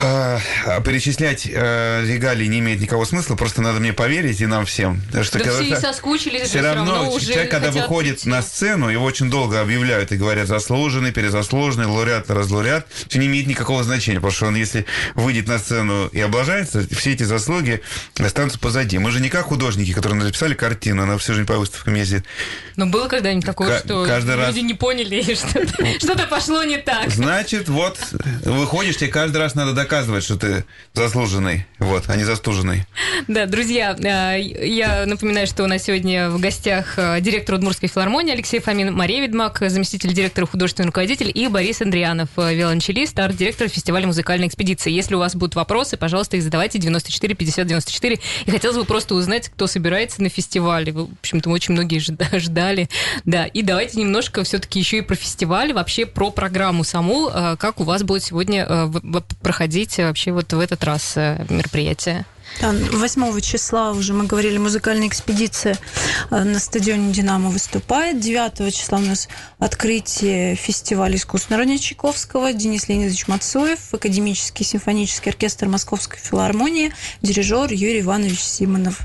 перечислять 0.00 1.46
э, 1.46 2.04
регалии 2.06 2.46
не 2.46 2.60
имеет 2.60 2.80
никакого 2.80 3.04
смысла, 3.04 3.36
просто 3.36 3.60
надо 3.60 3.80
мне 3.80 3.92
поверить 3.92 4.40
и 4.40 4.46
нам 4.46 4.64
всем. 4.64 5.02
Что 5.22 5.38
да 5.38 5.50
все 5.50 5.62
и 5.62 5.74
соскучились, 5.80 6.48
все 6.48 6.62
равно, 6.62 7.10
уже 7.10 7.32
человек, 7.32 7.50
когда 7.50 7.70
выходит 7.70 8.14
прийти. 8.16 8.28
на 8.30 8.40
сцену, 8.40 8.88
его 8.88 9.04
очень 9.04 9.30
долго 9.30 9.60
объявляют 9.60 10.10
и 10.12 10.16
говорят 10.16 10.48
заслуженный, 10.48 11.12
перезаслуженный, 11.12 11.86
лауреат, 11.86 12.30
разлауреат, 12.30 12.86
все 13.08 13.18
не 13.18 13.26
имеет 13.26 13.46
никакого 13.46 13.84
значения, 13.84 14.20
потому 14.20 14.32
что 14.32 14.46
он, 14.46 14.56
если 14.56 14.86
выйдет 15.14 15.48
на 15.48 15.58
сцену 15.58 16.06
и 16.06 16.20
облажается, 16.20 16.82
все 16.90 17.12
эти 17.12 17.24
заслуги 17.24 17.82
останутся 18.18 18.58
позади. 18.58 18.98
Мы 18.98 19.10
же 19.10 19.20
не 19.20 19.28
как 19.28 19.46
художники, 19.46 19.92
которые 19.92 20.18
написали 20.22 20.54
картину, 20.54 21.02
она 21.02 21.18
всю 21.18 21.34
жизнь 21.34 21.46
по 21.46 21.58
выставкам 21.58 21.94
ездит. 21.94 22.24
Но 22.76 22.86
было 22.86 23.08
когда-нибудь 23.08 23.44
такое, 23.44 23.78
К- 23.78 23.84
что 23.84 24.06
каждый 24.06 24.36
люди 24.36 24.40
раз... 24.40 24.56
не 24.56 24.74
поняли, 24.74 25.22
что-то, 25.34 25.98
что 25.98 26.26
пошло 26.26 26.64
не 26.64 26.78
так? 26.78 27.10
Значит, 27.10 27.68
вот, 27.68 27.98
выходишь, 28.44 28.96
тебе 28.96 29.08
каждый 29.08 29.36
раз 29.36 29.54
надо 29.54 29.72
доказывать 29.72 29.89
доказывать, 29.90 30.22
что 30.22 30.36
ты 30.36 30.64
заслуженный, 30.94 31.66
вот, 31.80 32.04
а 32.06 32.14
не 32.14 32.22
застуженный. 32.22 32.84
Да, 33.26 33.46
друзья, 33.46 33.96
э, 33.98 34.40
я 34.40 35.04
напоминаю, 35.04 35.48
что 35.48 35.64
у 35.64 35.66
нас 35.66 35.82
сегодня 35.82 36.30
в 36.30 36.38
гостях 36.40 36.94
э, 36.96 37.20
директор 37.20 37.56
Удмуртской 37.56 37.88
филармонии 37.88 38.32
Алексей 38.32 38.60
Фомин, 38.60 38.94
Мария 38.94 39.20
Ведмак, 39.22 39.58
заместитель 39.68 40.12
директора, 40.12 40.46
художественный 40.46 40.86
руководитель, 40.86 41.32
и 41.34 41.48
Борис 41.48 41.82
Андрианов, 41.82 42.28
э, 42.36 42.54
виолончелист, 42.54 43.18
арт-директор 43.18 43.66
фестиваля 43.68 44.06
музыкальной 44.06 44.46
экспедиции. 44.46 44.92
Если 44.92 45.16
у 45.16 45.18
вас 45.18 45.34
будут 45.34 45.56
вопросы, 45.56 45.96
пожалуйста, 45.96 46.36
их 46.36 46.44
задавайте 46.44 46.78
94 46.78 47.34
50 47.34 47.66
94. 47.66 48.20
И 48.46 48.50
хотелось 48.52 48.76
бы 48.76 48.84
просто 48.84 49.16
узнать, 49.16 49.48
кто 49.48 49.66
собирается 49.66 50.22
на 50.22 50.28
фестивале. 50.28 50.92
В 50.92 51.08
общем-то, 51.20 51.50
очень 51.50 51.74
многие 51.74 51.98
ждали. 52.38 52.88
Да, 53.24 53.44
и 53.44 53.62
давайте 53.62 53.98
немножко 53.98 54.44
все-таки 54.44 54.78
еще 54.78 54.98
и 54.98 55.00
про 55.00 55.16
фестиваль, 55.16 55.72
вообще 55.72 56.06
про 56.06 56.30
программу 56.30 56.84
саму, 56.84 57.28
как 57.58 57.80
у 57.80 57.84
вас 57.84 58.04
будет 58.04 58.22
сегодня 58.22 58.88
проходить 59.42 59.79
вообще 60.06 60.32
вот 60.32 60.52
в 60.52 60.60
этот 60.60 60.84
раз 60.84 61.16
мероприятие. 61.16 62.24
8 62.60 63.40
числа 63.40 63.92
уже 63.92 64.12
мы 64.12 64.26
говорили, 64.26 64.58
музыкальная 64.58 65.08
экспедиция 65.08 65.78
э, 66.30 66.44
на 66.44 66.58
стадионе 66.58 67.10
«Динамо» 67.10 67.48
выступает. 67.48 68.20
9 68.20 68.74
числа 68.74 68.98
у 68.98 69.02
нас 69.02 69.28
открытие 69.58 70.56
фестиваля 70.56 71.16
искусств 71.16 71.48
народника 71.48 71.82
Чайковского. 71.82 72.52
Денис 72.52 72.88
Леонидович 72.88 73.28
Мацуев, 73.28 73.94
Академический 73.94 74.66
симфонический 74.66 75.30
оркестр 75.30 75.68
Московской 75.68 76.18
филармонии, 76.18 76.92
дирижер 77.22 77.72
Юрий 77.72 78.00
Иванович 78.00 78.40
Симонов. 78.40 79.00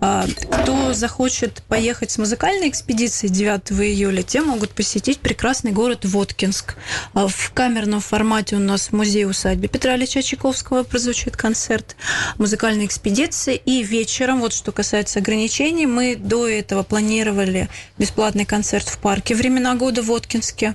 А, 0.00 0.26
кто 0.50 0.92
захочет 0.92 1.62
поехать 1.68 2.10
с 2.10 2.18
музыкальной 2.18 2.68
экспедицией 2.68 3.32
9 3.32 3.72
июля, 3.80 4.22
те 4.22 4.42
могут 4.42 4.70
посетить 4.72 5.20
прекрасный 5.20 5.72
город 5.72 6.04
Воткинск. 6.04 6.76
А, 7.14 7.28
в 7.28 7.52
камерном 7.52 8.00
формате 8.00 8.56
у 8.56 8.60
нас 8.60 8.88
в 8.88 8.92
музее-усадьбе 8.92 9.68
Петра 9.68 9.96
Ильича 9.96 10.22
Чайковского 10.22 10.82
прозвучит 10.82 11.36
концерт. 11.36 11.96
Музыкальный 12.36 12.79
музыкальной 12.80 12.86
экспедиции. 12.86 13.60
И 13.64 13.82
вечером, 13.82 14.40
вот 14.40 14.52
что 14.52 14.72
касается 14.72 15.18
ограничений, 15.18 15.86
мы 15.86 16.16
до 16.16 16.48
этого 16.48 16.82
планировали 16.82 17.68
бесплатный 17.98 18.44
концерт 18.44 18.88
в 18.88 18.98
парке 18.98 19.34
«Времена 19.34 19.74
года» 19.74 20.02
в 20.02 20.06
Воткинске. 20.06 20.74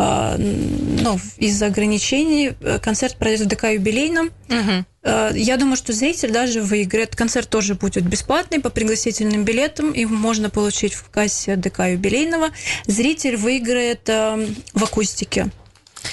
А, 0.00 0.36
но 0.38 1.18
из-за 1.38 1.66
ограничений 1.66 2.52
э, 2.60 2.78
концерт 2.78 3.16
пройдет 3.16 3.46
в 3.46 3.48
ДК 3.48 3.64
юбилейном. 3.72 4.30
Угу. 4.48 4.84
Я 5.34 5.56
думаю, 5.56 5.76
что 5.76 5.92
зритель 5.92 6.32
даже 6.32 6.60
выиграет. 6.60 7.16
Концерт 7.16 7.48
тоже 7.48 7.74
будет 7.74 8.04
бесплатный 8.06 8.60
по 8.60 8.68
пригласительным 8.68 9.42
билетам. 9.44 9.92
Их 9.92 10.10
можно 10.10 10.50
получить 10.50 10.92
в 10.92 11.08
кассе 11.08 11.56
ДК 11.56 11.88
юбилейного. 11.88 12.48
Зритель 12.86 13.36
выиграет 13.36 14.08
эм, 14.08 14.54
в 14.74 14.84
акустике. 14.84 15.50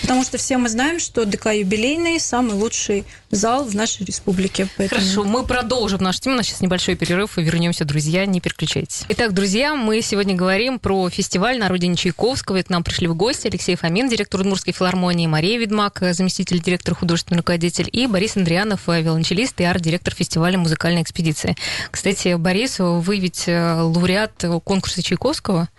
Потому 0.01 0.24
что 0.24 0.38
все 0.38 0.58
мы 0.58 0.70
знаем, 0.70 1.00
что 1.00 1.25
ДК 1.25 1.48
юбилейный 1.48 2.20
самый 2.20 2.54
лучший 2.54 3.06
зал 3.32 3.65
в 3.65 3.75
нашей 3.75 4.06
республике. 4.06 4.68
Поэтому... 4.77 5.01
Хорошо, 5.01 5.24
мы 5.24 5.46
продолжим 5.46 6.01
наш 6.01 6.20
тему. 6.20 6.36
У 6.36 6.38
нас 6.38 6.48
сейчас 6.48 6.62
небольшой 6.62 6.96
перерыв 6.96 7.38
и 7.38 7.44
вернемся, 7.44 7.86
друзья, 7.86 8.25
не 8.25 8.39
переключайтесь. 8.39 9.04
Итак, 9.10 9.34
друзья, 9.34 9.75
мы 9.75 10.01
сегодня 10.01 10.36
говорим 10.36 10.80
про 10.80 11.10
фестиваль 11.10 11.60
на 11.60 11.70
родине 11.70 11.96
Чайковского. 11.96 12.58
И 12.58 12.63
к 12.63 12.70
нам 12.70 12.84
пришли 12.84 13.08
в 13.08 13.15
гости 13.15 13.48
Алексей 13.48 13.75
Фомин, 13.75 14.10
директор 14.10 14.42
Удмуртской 14.42 14.74
филармонии, 14.74 15.27
Мария 15.27 15.58
Ведмак, 15.58 16.01
заместитель 16.12 16.62
директора, 16.62 16.96
художественный 16.96 17.38
руководитель, 17.39 17.89
и 17.92 18.08
Борис 18.08 18.38
Андрианов, 18.38 18.88
виолончелист 18.88 19.60
и 19.62 19.63
арт-директор 19.63 20.13
фестиваля 20.13 20.58
музыкальной 20.58 21.01
экспедиции. 21.01 21.56
Кстати, 21.92 22.36
Борис, 22.36 22.80
вы 22.80 23.20
ведь 23.20 23.44
э, 23.48 23.82
лауреат 23.82 24.46
конкурса 24.63 25.01
Чайковского. 25.01 25.70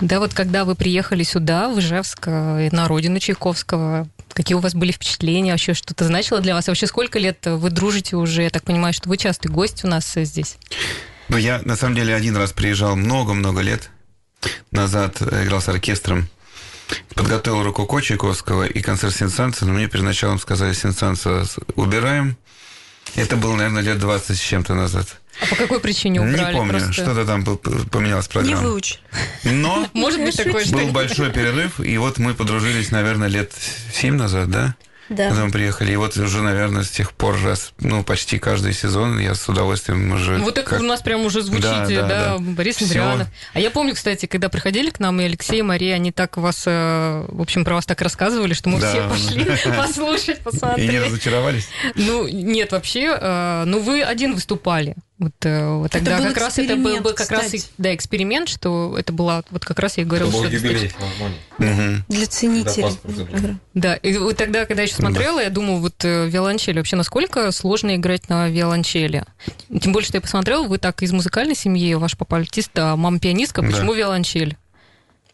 Да, 0.00 0.18
вот 0.18 0.34
когда 0.34 0.64
вы 0.64 0.74
приехали 0.74 1.22
сюда, 1.22 1.68
в 1.68 1.78
Ижевск, 1.78 2.26
э, 2.26 2.68
на 2.72 2.88
родину 2.88 3.18
Чайковского, 3.18 4.08
какие 4.32 4.56
у 4.56 4.60
вас 4.60 4.74
были 4.74 4.92
впечатления, 4.92 5.52
вообще 5.52 5.74
что-то 5.74 6.04
значило 6.04 6.40
для 6.40 6.54
вас? 6.54 6.66
вообще 6.66 6.86
сколько 6.86 7.18
лет 7.18 7.38
вы 7.46 7.70
дружите 7.70 8.16
уже? 8.16 8.42
Я 8.42 8.50
так 8.50 8.64
понимаю, 8.64 8.92
что 8.92 9.08
вы 9.08 9.16
частый 9.16 9.50
гость 9.50 9.84
у 9.84 9.88
нас 9.88 10.16
э, 10.16 10.24
здесь. 10.24 10.56
Ну, 11.28 11.36
я 11.36 11.60
на 11.64 11.76
самом 11.76 11.94
деле 11.94 12.14
один 12.14 12.36
раз 12.36 12.52
приезжал 12.52 12.96
много-много 12.96 13.60
лет 13.60 13.90
назад, 14.70 15.16
э, 15.20 15.44
играл 15.44 15.60
с 15.60 15.68
оркестром, 15.68 16.28
подготовил 17.14 17.62
руку 17.62 18.00
Чайковского 18.00 18.64
и 18.64 18.80
концерт 18.80 19.14
Сенсанса, 19.14 19.64
но 19.64 19.72
мне 19.72 19.88
перед 19.88 20.04
началом 20.04 20.38
сказали, 20.38 20.72
Сенсанса 20.72 21.46
убираем. 21.76 22.36
Это 23.14 23.36
было, 23.36 23.54
наверное, 23.54 23.82
лет 23.82 23.98
20 23.98 24.36
с 24.36 24.40
чем-то 24.40 24.74
назад. 24.74 25.20
А 25.40 25.46
по 25.46 25.56
какой 25.56 25.80
причине 25.80 26.20
убрали? 26.20 26.52
Не 26.52 26.52
помню, 26.52 26.72
просто... 26.72 26.92
что-то 26.92 27.24
там 27.24 27.44
поменялось 27.44 28.28
программа. 28.28 28.58
Не 28.58 28.64
выучили. 28.64 29.00
Но 29.44 29.86
Может 29.94 30.20
быть 30.22 30.36
такое, 30.36 30.64
был 30.66 30.88
большой 30.92 31.30
перерыв, 31.30 31.80
и 31.80 31.96
вот 31.98 32.18
мы 32.18 32.34
подружились, 32.34 32.90
наверное, 32.90 33.28
лет 33.28 33.52
7 33.92 34.16
назад, 34.16 34.50
да? 34.50 34.74
Да. 35.08 35.28
Когда 35.28 35.44
мы 35.44 35.50
приехали. 35.50 35.92
И 35.92 35.96
вот 35.96 36.16
уже, 36.16 36.40
наверное, 36.40 36.82
с 36.82 36.90
тех 36.90 37.12
пор 37.12 37.38
раз, 37.42 37.72
ну, 37.78 38.02
почти 38.02 38.38
каждый 38.38 38.72
сезон 38.72 39.18
я 39.18 39.34
с 39.34 39.48
удовольствием 39.48 40.12
уже... 40.12 40.38
Вот 40.38 40.54
так 40.54 40.64
как... 40.64 40.80
у 40.80 40.84
нас 40.84 41.02
прям 41.02 41.26
уже 41.26 41.42
звучите, 41.42 41.68
да, 41.68 41.86
да, 41.86 42.08
да, 42.08 42.08
да. 42.08 42.38
Борис 42.38 42.80
Андрианов. 42.80 43.28
А 43.52 43.60
я 43.60 43.70
помню, 43.70 43.94
кстати, 43.94 44.26
когда 44.26 44.48
приходили 44.48 44.90
к 44.90 45.00
нам, 45.00 45.20
и 45.20 45.24
Алексей, 45.24 45.58
и 45.58 45.62
Мария, 45.62 45.94
они 45.94 46.10
так 46.10 46.36
вас, 46.36 46.64
э, 46.66 47.26
в 47.28 47.40
общем, 47.40 47.64
про 47.64 47.74
вас 47.74 47.86
так 47.86 48.00
рассказывали, 48.00 48.54
что 48.54 48.70
мы 48.70 48.80
да. 48.80 48.90
все 48.90 49.08
пошли 49.08 49.44
послушать, 49.76 50.40
посмотреть. 50.40 50.88
И 50.88 50.92
не 50.92 51.00
разочаровались? 51.00 51.68
Ну, 51.94 52.26
нет, 52.26 52.72
вообще, 52.72 53.16
э, 53.20 53.64
ну, 53.66 53.80
вы 53.80 54.02
один 54.02 54.34
выступали. 54.34 54.96
Вот, 55.16 55.32
э, 55.42 55.76
вот 55.76 55.92
тогда 55.92 56.20
как 56.20 56.36
раз 56.36 56.58
это 56.58 56.74
был, 56.74 57.00
был 57.00 57.14
как 57.14 57.28
кстати. 57.28 57.56
раз 57.56 57.70
да, 57.78 57.94
эксперимент, 57.94 58.48
что 58.48 58.98
это 58.98 59.12
была 59.12 59.44
вот 59.50 59.64
как 59.64 59.78
раз 59.78 59.96
я 59.96 60.04
говорила, 60.04 60.28
это 60.28 60.38
что 60.38 60.48
юбилей 60.48 60.92
угу. 61.58 62.04
для 62.08 62.26
ценителей. 62.26 62.98
Да, 63.74 63.94
и 63.94 64.16
вот 64.18 64.36
тогда, 64.36 64.66
когда 64.66 64.82
я 64.82 64.88
еще 64.88 64.96
смотрела, 64.96 65.40
я 65.40 65.50
думаю, 65.50 65.78
вот 65.78 66.04
э, 66.04 66.28
виолончель 66.28 66.76
вообще 66.76 66.96
насколько 66.96 67.52
сложно 67.52 67.94
играть 67.94 68.28
на 68.28 68.48
виолончели. 68.48 69.24
Тем 69.80 69.92
более, 69.92 70.08
что 70.08 70.16
я 70.16 70.20
посмотрела, 70.20 70.66
вы 70.66 70.78
так 70.78 71.00
из 71.02 71.12
музыкальной 71.12 71.54
семьи, 71.54 71.94
ваш 71.94 72.16
папа 72.16 72.38
альтист, 72.38 72.72
а 72.74 72.96
мама 72.96 73.20
пианистка, 73.20 73.62
почему 73.62 73.92
да. 73.92 73.98
виолончель? 73.98 74.56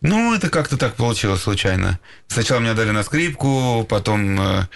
Ну, 0.03 0.35
это 0.35 0.49
как-то 0.49 0.79
так 0.79 0.95
получилось 0.95 1.43
случайно. 1.43 2.01
Сначала 2.27 2.59
меня 2.59 2.73
дали 2.73 2.91
на 2.91 3.03
скрипку, 3.03 3.85
потом, 3.87 4.41
э, 4.41 4.67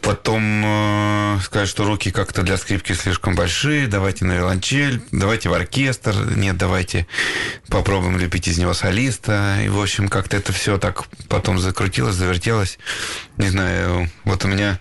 потом 0.00 0.62
э, 0.64 1.38
сказать, 1.44 1.68
что 1.68 1.84
руки 1.84 2.10
как-то 2.10 2.42
для 2.42 2.56
скрипки 2.56 2.94
слишком 2.94 3.34
большие, 3.34 3.88
давайте 3.88 4.24
на 4.24 4.32
виолончель, 4.32 5.02
давайте 5.12 5.50
в 5.50 5.52
оркестр, 5.52 6.14
нет, 6.34 6.56
давайте 6.56 7.06
попробуем 7.68 8.18
лепить 8.18 8.48
из 8.48 8.56
него 8.56 8.72
солиста. 8.72 9.58
И, 9.62 9.68
в 9.68 9.78
общем, 9.78 10.08
как-то 10.08 10.38
это 10.38 10.50
все 10.54 10.78
так 10.78 11.04
потом 11.28 11.58
закрутилось, 11.58 12.14
завертелось. 12.14 12.78
Не 13.36 13.50
знаю, 13.50 14.10
вот 14.24 14.46
у 14.46 14.48
меня 14.48 14.80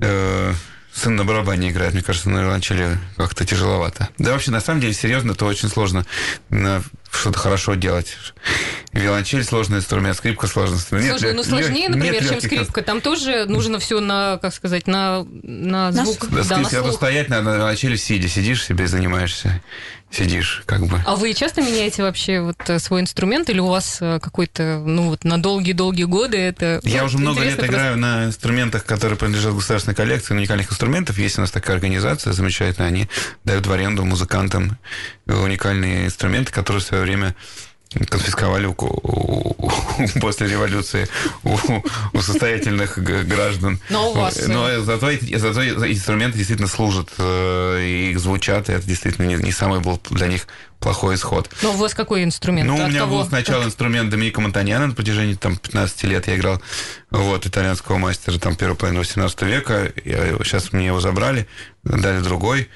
э, 0.00 0.54
сын 0.90 1.16
на 1.16 1.24
барабане 1.24 1.68
играет, 1.68 1.92
мне 1.92 2.02
кажется, 2.02 2.30
на 2.30 2.38
виолончели 2.40 2.98
как-то 3.18 3.44
тяжеловато. 3.44 4.08
Да 4.16 4.32
вообще, 4.32 4.52
на 4.52 4.60
самом 4.60 4.80
деле, 4.80 4.94
серьезно, 4.94 5.32
это 5.32 5.44
очень 5.44 5.68
сложно 5.68 6.06
что-то 7.16 7.38
хорошо 7.38 7.74
делать. 7.74 8.16
Виолончель 8.92 9.44
сложный 9.44 9.78
инструмент, 9.78 10.16
скрипка 10.16 10.46
сложный 10.46 10.76
инструмент. 10.76 11.10
Слушай, 11.10 11.34
нет, 11.34 11.36
ну 11.36 11.44
сложнее, 11.44 11.88
например, 11.88 12.24
чем 12.24 12.40
скрипка. 12.40 12.82
Там 12.82 13.00
тоже 13.00 13.46
нужно 13.46 13.78
все 13.78 14.00
на, 14.00 14.38
как 14.38 14.54
сказать, 14.54 14.86
на, 14.86 15.26
на 15.42 15.92
звук. 15.92 16.30
На, 16.30 16.44
да, 16.44 16.58
на 16.58 16.68
слух. 16.68 16.92
стоять 16.94 17.28
на, 17.28 17.42
на 17.42 17.56
виолончели 17.56 17.96
сидя, 17.96 18.28
сидишь 18.28 18.64
себе 18.64 18.86
занимаешься 18.86 19.60
сидишь, 20.14 20.62
как 20.66 20.86
бы. 20.86 21.00
А 21.04 21.16
вы 21.16 21.34
часто 21.34 21.60
меняете 21.60 22.02
вообще 22.02 22.40
вот 22.40 22.56
э, 22.68 22.78
свой 22.78 23.00
инструмент, 23.00 23.50
или 23.50 23.58
у 23.58 23.68
вас 23.68 23.98
э, 24.00 24.20
какой-то, 24.20 24.82
ну 24.84 25.10
вот 25.10 25.24
на 25.24 25.42
долгие-долгие 25.42 26.04
годы 26.04 26.38
это... 26.38 26.80
Я 26.84 27.00
ну, 27.00 27.06
уже 27.06 27.18
много 27.18 27.42
лет 27.42 27.56
просто... 27.56 27.72
играю 27.72 27.98
на 27.98 28.24
инструментах, 28.26 28.84
которые 28.84 29.18
принадлежат 29.18 29.54
государственной 29.54 29.94
коллекции 29.94 30.34
уникальных 30.34 30.70
инструментов. 30.70 31.18
Есть 31.18 31.38
у 31.38 31.40
нас 31.40 31.50
такая 31.50 31.76
организация 31.76 32.32
замечательная, 32.32 32.88
они 32.88 33.08
дают 33.44 33.66
в 33.66 33.72
аренду 33.72 34.04
музыкантам 34.04 34.78
уникальные 35.26 36.06
инструменты, 36.06 36.52
которые 36.52 36.80
в 36.80 36.84
свое 36.84 37.02
время 37.02 37.34
конфисковали 38.08 38.66
у, 38.66 38.74
у, 38.78 39.66
у, 39.66 39.70
после 40.20 40.48
революции 40.48 41.08
у, 41.42 41.56
у 42.12 42.20
состоятельных 42.20 42.98
граждан. 42.98 43.78
Но 43.88 44.10
у 44.10 44.14
вас... 44.14 44.46
Но 44.48 44.80
зато, 44.80 45.10
зато 45.36 45.64
инструменты 45.64 46.36
действительно 46.36 46.68
служат, 46.68 47.10
э, 47.18 47.80
и 47.82 48.10
их 48.10 48.18
звучат, 48.18 48.68
и 48.68 48.72
это 48.72 48.86
действительно 48.86 49.26
не, 49.26 49.36
не 49.36 49.52
самый 49.52 49.80
был 49.80 50.00
для 50.10 50.26
них 50.26 50.46
плохой 50.80 51.14
исход. 51.14 51.48
Но 51.62 51.70
у 51.72 51.76
вас 51.76 51.94
какой 51.94 52.24
инструмент? 52.24 52.68
Ну, 52.68 52.74
От 52.74 52.82
у 52.82 52.88
меня 52.88 53.00
кого? 53.00 53.18
был 53.18 53.26
сначала 53.26 53.60
как? 53.60 53.68
инструмент 53.68 54.10
Доминика 54.10 54.40
Монтаньяна 54.40 54.88
на 54.88 54.94
протяжении 54.94 55.34
там, 55.34 55.56
15 55.56 56.04
лет 56.04 56.26
я 56.26 56.36
играл 56.36 56.60
вот, 57.10 57.46
итальянского 57.46 57.96
мастера 57.96 58.38
там, 58.38 58.56
первой 58.56 58.76
половины 58.76 59.00
18 59.00 59.42
века. 59.42 59.92
Я, 60.04 60.36
сейчас 60.44 60.72
мне 60.72 60.86
его 60.86 61.00
забрали, 61.00 61.48
дали 61.84 62.20
другой. 62.20 62.68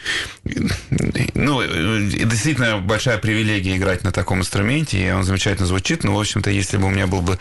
Ну, 1.35 1.63
действительно 1.63 2.79
большая 2.79 3.19
привилегия 3.19 3.77
играть 3.77 4.05
на 4.05 4.13
таком 4.13 4.41
инструменте, 4.41 4.99
и 4.99 5.11
он 5.11 5.25
замечательно 5.25 5.67
звучит. 5.67 6.05
Но, 6.05 6.15
в 6.15 6.21
общем-то, 6.21 6.51
если 6.51 6.77
бы 6.77 6.87
у 6.87 6.91
меня 6.91 7.07
был 7.07 7.23
бы 7.23 7.39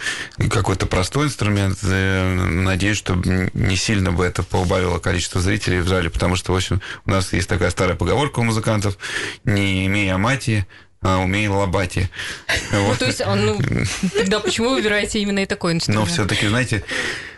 какой-то 0.49 0.85
простой 0.85 1.27
инструмент, 1.27 1.77
э, 1.83 2.33
надеюсь, 2.35 2.97
что 2.97 3.15
не 3.15 3.75
сильно 3.75 4.11
бы 4.11 4.25
это 4.25 4.43
поубавило 4.43 4.99
количество 4.99 5.41
зрителей 5.41 5.79
в 5.79 5.87
зале, 5.87 6.09
потому 6.09 6.35
что, 6.35 6.53
в 6.53 6.55
общем, 6.55 6.81
у 7.05 7.11
нас 7.11 7.33
есть 7.33 7.49
такая 7.49 7.69
старая 7.69 7.95
поговорка 7.95 8.39
у 8.39 8.43
музыкантов, 8.43 8.97
не 9.43 9.85
имея 9.87 10.17
мати, 10.17 10.65
а 11.01 11.19
умеет 11.19 11.51
лобати. 11.51 12.09
Ну, 12.71 12.95
то 12.97 13.05
есть, 13.05 13.21
ну, 13.25 13.59
тогда 14.15 14.39
почему 14.39 14.69
вы 14.69 14.75
выбираете 14.77 15.19
именно 15.19 15.39
и 15.39 15.45
такой 15.45 15.73
инструмент? 15.73 16.07
Ну, 16.07 16.11
все-таки, 16.11 16.47
знаете, 16.47 16.83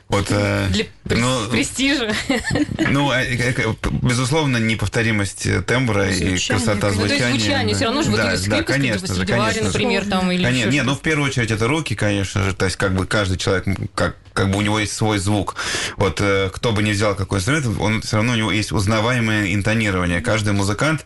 Вот, 0.09 0.25
э, 0.31 0.67
Для 0.71 0.85
ну, 1.17 1.47
престижа. 1.49 2.11
Ну, 2.89 3.11
э, 3.11 3.23
э, 3.23 3.73
безусловно, 4.01 4.57
неповторимость 4.57 5.47
тембра 5.67 6.09
и 6.09 6.13
Звучание, 6.13 6.39
красота 6.47 6.89
конечно. 6.89 6.89
Ну, 6.89 6.95
то 6.95 7.03
есть 7.03 7.09
звучания. 7.09 7.39
звучание, 7.39 7.75
все 7.75 7.85
равно 7.85 8.01
же 8.01 8.09
вот 8.09 8.17
да, 8.17 8.31
да, 8.31 8.37
скрипки, 8.37 8.63
конечно 8.63 9.07
типа 9.07 9.13
же, 9.19 9.25
конечно 9.25 9.61
же. 9.61 9.67
например, 9.67 10.05
там, 10.05 10.31
или 10.31 10.43
Конечно, 10.43 10.67
еще 10.69 10.77
не, 10.77 10.83
ну 10.83 10.95
в 10.95 11.01
первую 11.01 11.29
очередь 11.29 11.51
это 11.51 11.67
руки, 11.67 11.95
конечно 11.95 12.43
же, 12.43 12.55
то 12.55 12.65
есть 12.65 12.77
как 12.77 12.95
бы 12.95 13.05
каждый 13.05 13.37
человек, 13.37 13.65
как, 13.93 14.17
как, 14.33 14.49
бы 14.49 14.57
у 14.57 14.61
него 14.61 14.79
есть 14.79 14.93
свой 14.93 15.19
звук. 15.19 15.55
Вот 15.97 16.21
э, 16.21 16.49
кто 16.53 16.71
бы 16.71 16.81
ни 16.81 16.91
взял 16.91 17.15
какой 17.15 17.39
инструмент, 17.39 17.67
он 17.79 18.01
все 18.01 18.17
равно 18.17 18.33
у 18.33 18.35
него 18.35 18.51
есть 18.51 18.71
узнаваемое 18.71 19.53
интонирование. 19.53 20.21
Каждый 20.21 20.53
музыкант, 20.53 21.05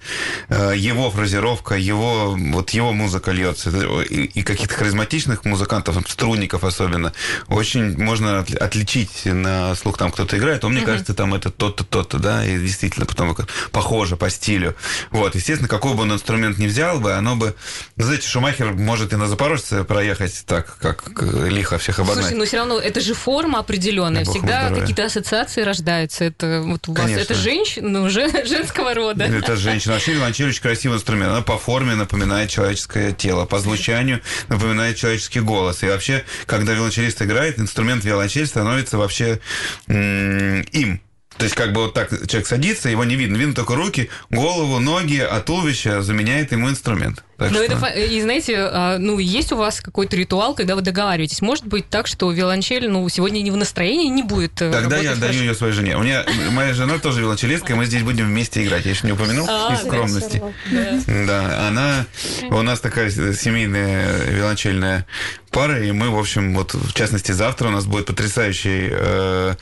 э, 0.50 0.74
его 0.78 1.12
фразировка, 1.12 1.76
его, 1.76 2.38
вот 2.38 2.70
его 2.70 2.94
музыка 2.94 3.32
льется. 3.32 3.70
И, 4.04 4.26
и 4.26 4.44
каких-то 4.44 4.76
харизматичных 4.76 5.44
музыкантов, 5.46 5.98
струнников 6.08 6.64
особенно, 6.64 7.12
очень 7.48 7.98
можно 7.98 8.40
отли- 8.40 8.58
отличить 8.94 9.26
на 9.26 9.76
слух, 9.76 9.98
там 9.98 10.12
кто-то 10.12 10.38
играет, 10.38 10.64
он, 10.64 10.74
мне 10.74 10.82
кажется, 10.82 11.14
там 11.14 11.34
это 11.34 11.50
тот-то, 11.50 11.84
тот-то, 11.84 12.20
да, 12.20 12.46
и 12.46 12.60
действительно 12.60 13.06
потом 13.06 13.36
похоже 13.72 14.16
по 14.16 14.30
стилю. 14.30 14.76
Вот, 15.12 15.36
естественно, 15.36 15.68
какой 15.68 15.94
бы 15.94 16.04
он 16.04 16.14
инструмент 16.14 16.58
ни 16.58 16.68
взял 16.68 17.00
бы, 17.00 17.14
оно 17.14 17.36
бы... 17.36 17.56
Ну, 17.96 18.06
знаете, 18.06 18.28
Шумахер 18.28 18.74
может 18.74 19.14
и 19.14 19.16
на 19.16 19.28
Запорожце 19.28 19.84
проехать 19.84 20.44
так, 20.46 20.78
как 20.78 21.04
э, 21.22 21.50
лихо 21.50 21.78
всех 21.78 22.00
обогнать. 22.00 22.26
Слушай, 22.26 22.38
ну 22.38 22.46
все 22.46 22.58
равно 22.58 22.80
это 22.80 23.02
же 23.02 23.14
форма 23.14 23.60
определенная. 23.60 24.26
Всегда 24.26 24.70
какие-то 24.70 25.06
ассоциации 25.06 25.62
рождаются. 25.62 26.26
Это 26.26 26.62
вот 26.66 26.88
у 26.88 26.94
вас 26.94 27.02
Конечно. 27.02 27.22
это 27.22 27.34
женщина, 27.36 27.90
ну, 27.90 28.10
же- 28.10 28.46
женского 28.46 28.94
рода. 28.94 29.26
Это 29.26 29.56
женщина. 29.56 29.94
Вообще 29.94 30.14
виолончель 30.14 30.50
очень 30.50 30.62
красивый 30.62 30.98
инструмент. 30.98 31.32
Она 31.32 31.42
по 31.42 31.58
форме 31.58 31.96
напоминает 31.96 32.50
человеческое 32.50 33.12
тело, 33.12 33.46
по 33.46 33.60
звучанию 33.60 34.22
напоминает 34.48 34.98
человеческий 34.98 35.40
голос. 35.40 35.84
И 35.84 35.88
вообще, 35.88 36.24
когда 36.46 36.74
виолончелист 36.74 37.22
играет, 37.22 37.60
инструмент 37.60 38.04
виолончель 38.04 38.46
становится 38.46 38.83
вообще 38.92 39.40
м, 39.88 40.62
им. 40.72 41.02
То 41.38 41.46
есть, 41.46 41.56
как 41.56 41.74
бы 41.74 41.84
вот 41.84 41.94
так 41.94 42.10
человек 42.28 42.48
садится, 42.48 42.90
его 42.90 43.04
не 43.04 43.16
видно. 43.16 43.38
Видно 43.38 43.56
только 43.56 43.76
руки, 43.76 44.10
голову, 44.30 44.80
ноги, 44.80 45.18
а 45.18 45.40
туловище 45.42 46.02
заменяет 46.02 46.52
ему 46.52 46.70
инструмент. 46.70 47.24
Так 47.44 47.52
Но 47.52 47.64
что- 47.64 47.88
это, 47.88 48.00
и 48.00 48.22
знаете, 48.22 48.56
а, 48.58 48.98
ну, 48.98 49.20
есть 49.20 49.52
у 49.52 49.58
вас 49.58 49.82
какой-то 49.82 50.16
ритуал, 50.16 50.56
когда 50.56 50.76
вы 50.76 50.82
договариваетесь. 50.82 51.42
Может 51.42 51.66
быть 51.66 51.90
так, 51.90 52.08
что 52.08 52.32
виолончель, 52.32 52.88
ну, 52.90 53.08
сегодня 53.10 53.42
не 53.42 53.52
в 53.52 53.58
настроении, 53.58 54.08
не 54.08 54.24
будет 54.24 54.62
э, 54.62 54.72
Тогда 54.72 54.98
я 54.98 55.16
даю 55.16 55.40
ее 55.42 55.54
своей 55.56 55.74
жене. 55.74 55.98
У 55.98 56.04
меня 56.04 56.26
моя 56.52 56.74
жена 56.74 56.98
тоже 57.00 57.22
виолончелистка, 57.22 57.74
и 57.74 57.76
мы 57.76 57.86
здесь 57.86 58.04
будем 58.04 58.26
вместе 58.28 58.64
играть. 58.64 58.86
Я 58.86 58.92
еще 58.92 59.06
не 59.08 59.14
упомянул 59.14 59.46
А, 59.50 59.74
из 59.74 59.80
скромности. 59.80 60.42
Да. 61.08 61.68
Она... 61.68 62.06
У 62.50 62.62
нас 62.62 62.80
такая 62.80 63.10
семейная 63.12 64.26
виолончельная 64.30 65.06
пара, 65.52 65.84
и 65.84 65.92
мы, 65.92 66.10
в 66.10 66.18
общем, 66.18 66.56
вот 66.56 66.74
в 66.74 66.94
частности 66.94 67.32
завтра 67.32 67.68
у 67.68 67.72
нас 67.72 67.86
будет 67.86 68.08
потрясающий, 68.08 68.88
э, 68.90 69.56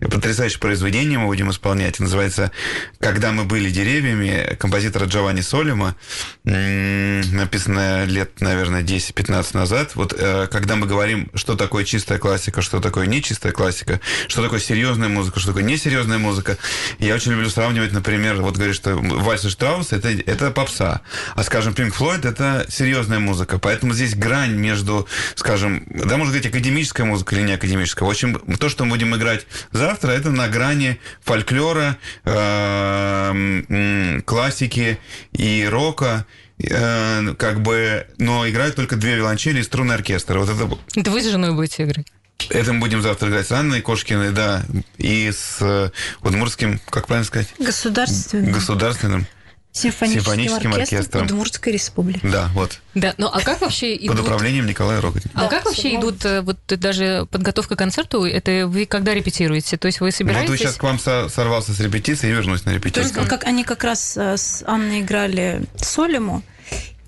потрясающее 0.00 0.58
произведение 0.60 1.18
мы 1.18 1.26
будем 1.26 1.50
исполнять. 1.50 2.00
Называется 2.00 2.52
«Когда 3.00 3.32
мы 3.32 3.44
были 3.44 3.70
деревьями» 3.70 4.56
композитора 4.58 5.06
Джованни 5.06 5.40
Солима, 5.40 5.96
м, 6.44 7.22
написанное 7.32 8.04
лет, 8.04 8.40
наверное, 8.40 8.82
10-15 8.82 9.56
назад. 9.56 9.94
Вот 9.94 10.14
э, 10.16 10.46
когда 10.50 10.76
мы 10.76 10.86
говорим, 10.86 11.30
что 11.34 11.56
такое 11.56 11.84
чистая 11.84 12.18
классика, 12.18 12.62
что 12.62 12.80
такое 12.80 13.06
нечистая 13.06 13.52
классика, 13.52 14.00
что 14.28 14.42
такое 14.42 14.60
серьезная 14.60 15.08
музыка, 15.08 15.40
что 15.40 15.48
такое 15.50 15.64
несерьезная 15.64 16.18
музыка, 16.18 16.58
я 16.98 17.14
очень 17.14 17.32
люблю 17.32 17.48
сравнивать, 17.50 17.92
например, 17.92 18.40
вот 18.42 18.56
говоришь, 18.56 18.76
что 18.76 18.96
вальсы 18.96 19.50
Штрауса 19.50 19.96
это, 19.96 20.10
это 20.10 20.50
попса, 20.50 21.00
а, 21.34 21.42
скажем, 21.42 21.74
Пинк 21.74 21.94
Флойд 21.94 22.24
это 22.24 22.66
серьезная 22.68 23.18
музыка. 23.18 23.58
Поэтому 23.58 23.94
здесь 23.94 24.14
грань 24.14 24.52
между, 24.52 25.08
скажем, 25.34 25.84
да, 25.88 26.16
можно 26.16 26.32
говорить, 26.32 26.46
академическая 26.46 27.06
музыка 27.06 27.34
или 27.34 27.42
не 27.42 27.52
академическая. 27.52 28.06
В 28.06 28.10
общем, 28.10 28.38
то, 28.58 28.68
что 28.68 28.84
мы 28.84 28.90
будем 28.90 29.14
играть 29.16 29.46
завтра, 29.72 30.10
это 30.10 30.30
на 30.30 30.48
грани 30.48 30.98
фольклора, 31.22 31.96
э, 32.24 34.20
классики 34.24 34.98
и 35.32 35.66
рока, 35.70 36.26
э, 36.60 37.34
как 37.38 37.60
бы, 37.62 38.06
но 38.18 38.48
играют 38.48 38.76
только 38.76 38.96
две 38.96 39.16
виолончели 39.16 39.60
и 39.60 39.62
струнный 39.62 39.94
оркестр. 39.94 40.38
Вот 40.38 40.48
это 40.48 40.68
Это 40.96 41.10
вы 41.10 41.22
с 41.22 41.30
женой 41.30 41.54
будете 41.54 41.84
играть? 41.84 42.06
это 42.50 42.72
мы 42.72 42.80
будем 42.80 43.02
завтра 43.02 43.28
играть 43.28 43.46
с 43.46 43.52
Анной 43.52 43.80
Кошкиной, 43.80 44.30
да, 44.30 44.64
и 44.96 45.30
с 45.30 45.58
э, 45.60 45.90
Удмуртским, 46.22 46.80
как 46.88 47.06
правильно 47.08 47.26
сказать, 47.26 47.48
Государственным 47.58 48.52
государственным. 48.52 49.26
Симфоническим, 49.72 50.24
симфоническим 50.24 50.72
оркестром, 50.72 50.98
оркестром. 50.98 51.26
Удмуртской 51.26 51.72
республики. 51.72 52.20
Да, 52.26 52.50
вот. 52.54 52.80
Да, 52.94 53.14
ну 53.18 53.28
а 53.32 53.40
как 53.40 53.60
вообще 53.60 53.94
Под 53.96 54.04
идут... 54.16 54.20
управлением 54.20 54.66
Николая 54.66 55.00
Роготина. 55.00 55.32
А 55.36 55.40
Да, 55.42 55.48
как 55.48 55.64
вообще 55.66 55.94
идут 55.96 56.24
э, 56.24 56.40
вот 56.40 56.58
даже 56.66 57.26
подготовка 57.30 57.76
к 57.76 57.78
концерту? 57.78 58.24
Это 58.24 58.66
вы 58.66 58.86
когда 58.86 59.14
репетируете? 59.14 59.76
То 59.76 59.86
есть 59.86 60.00
вы 60.00 60.06
Вот 60.08 60.14
собираетесь? 60.14 60.50
вы 60.50 60.56
сейчас 60.58 60.74
к 60.76 60.82
вам 60.82 60.98
со- 60.98 61.28
сорвался 61.28 61.72
с 61.74 61.80
репетиции 61.80 62.28
и 62.28 62.32
вернусь 62.32 62.64
на 62.64 62.72
То 62.72 62.76
есть 62.76 62.84
репетицию. 62.86 63.26
как 63.28 63.44
они 63.44 63.62
как 63.64 63.84
раз 63.84 64.16
э, 64.16 64.36
с 64.36 64.64
Анной 64.66 65.00
играли 65.00 65.62
Солиму, 65.76 66.42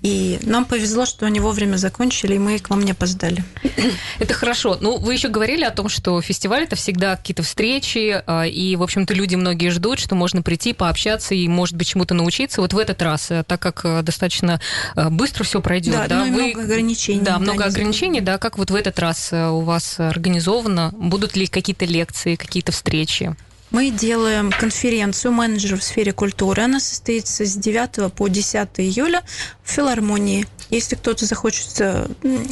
и 0.01 0.39
нам 0.43 0.65
повезло, 0.65 1.05
что 1.05 1.25
они 1.27 1.39
вовремя 1.39 1.77
закончили, 1.77 2.35
и 2.35 2.39
мы 2.39 2.57
к 2.57 2.69
вам 2.69 2.81
не 2.81 2.91
опоздали. 2.91 3.43
Это 4.19 4.33
хорошо. 4.33 4.77
Ну, 4.81 4.97
вы 4.97 5.13
еще 5.13 5.27
говорили 5.27 5.63
о 5.63 5.71
том, 5.71 5.89
что 5.89 6.19
фестиваль 6.21 6.63
это 6.63 6.75
всегда 6.75 7.15
какие-то 7.15 7.43
встречи, 7.43 8.21
а, 8.25 8.45
и, 8.45 8.75
в 8.75 8.83
общем-то, 8.83 9.13
люди 9.13 9.35
многие 9.35 9.69
ждут, 9.69 9.99
что 9.99 10.15
можно 10.15 10.41
прийти, 10.41 10.73
пообщаться 10.73 11.35
и, 11.35 11.47
может 11.47 11.75
быть, 11.75 11.87
чему-то 11.87 12.13
научиться. 12.13 12.61
Вот 12.61 12.73
в 12.73 12.77
этот 12.77 13.01
раз, 13.01 13.29
э, 13.31 13.43
так 13.45 13.61
как 13.61 13.81
э, 13.83 14.01
достаточно 14.01 14.59
быстро 14.95 15.43
все 15.43 15.61
пройдет, 15.61 15.93
Да, 15.93 16.07
да, 16.07 16.25
ну 16.25 16.33
вы- 16.35 16.43
много 16.47 16.61
ограничений. 16.63 17.21
Да, 17.21 17.33
да, 17.33 17.39
много 17.39 17.65
ограничений, 17.65 18.21
да. 18.21 18.37
Как 18.37 18.57
вот 18.57 18.71
в 18.71 18.75
этот 18.75 18.97
раз 18.99 19.31
у 19.31 19.61
вас 19.61 19.99
организовано? 19.99 20.91
Будут 20.95 21.35
ли 21.35 21.47
какие-то 21.47 21.85
лекции, 21.85 22.35
какие-то 22.35 22.71
встречи? 22.71 23.35
Мы 23.71 23.89
делаем 23.89 24.51
конференцию 24.51 25.31
менеджеров 25.31 25.79
в 25.79 25.83
сфере 25.83 26.11
культуры. 26.11 26.63
Она 26.63 26.79
состоится 26.79 27.45
с 27.45 27.55
9 27.55 28.13
по 28.13 28.27
10 28.27 28.67
июля 28.77 29.23
в 29.63 29.71
филармонии. 29.71 30.45
Если 30.69 30.95
кто-то 30.95 31.25
захочет 31.25 31.79
э, 31.79 32.07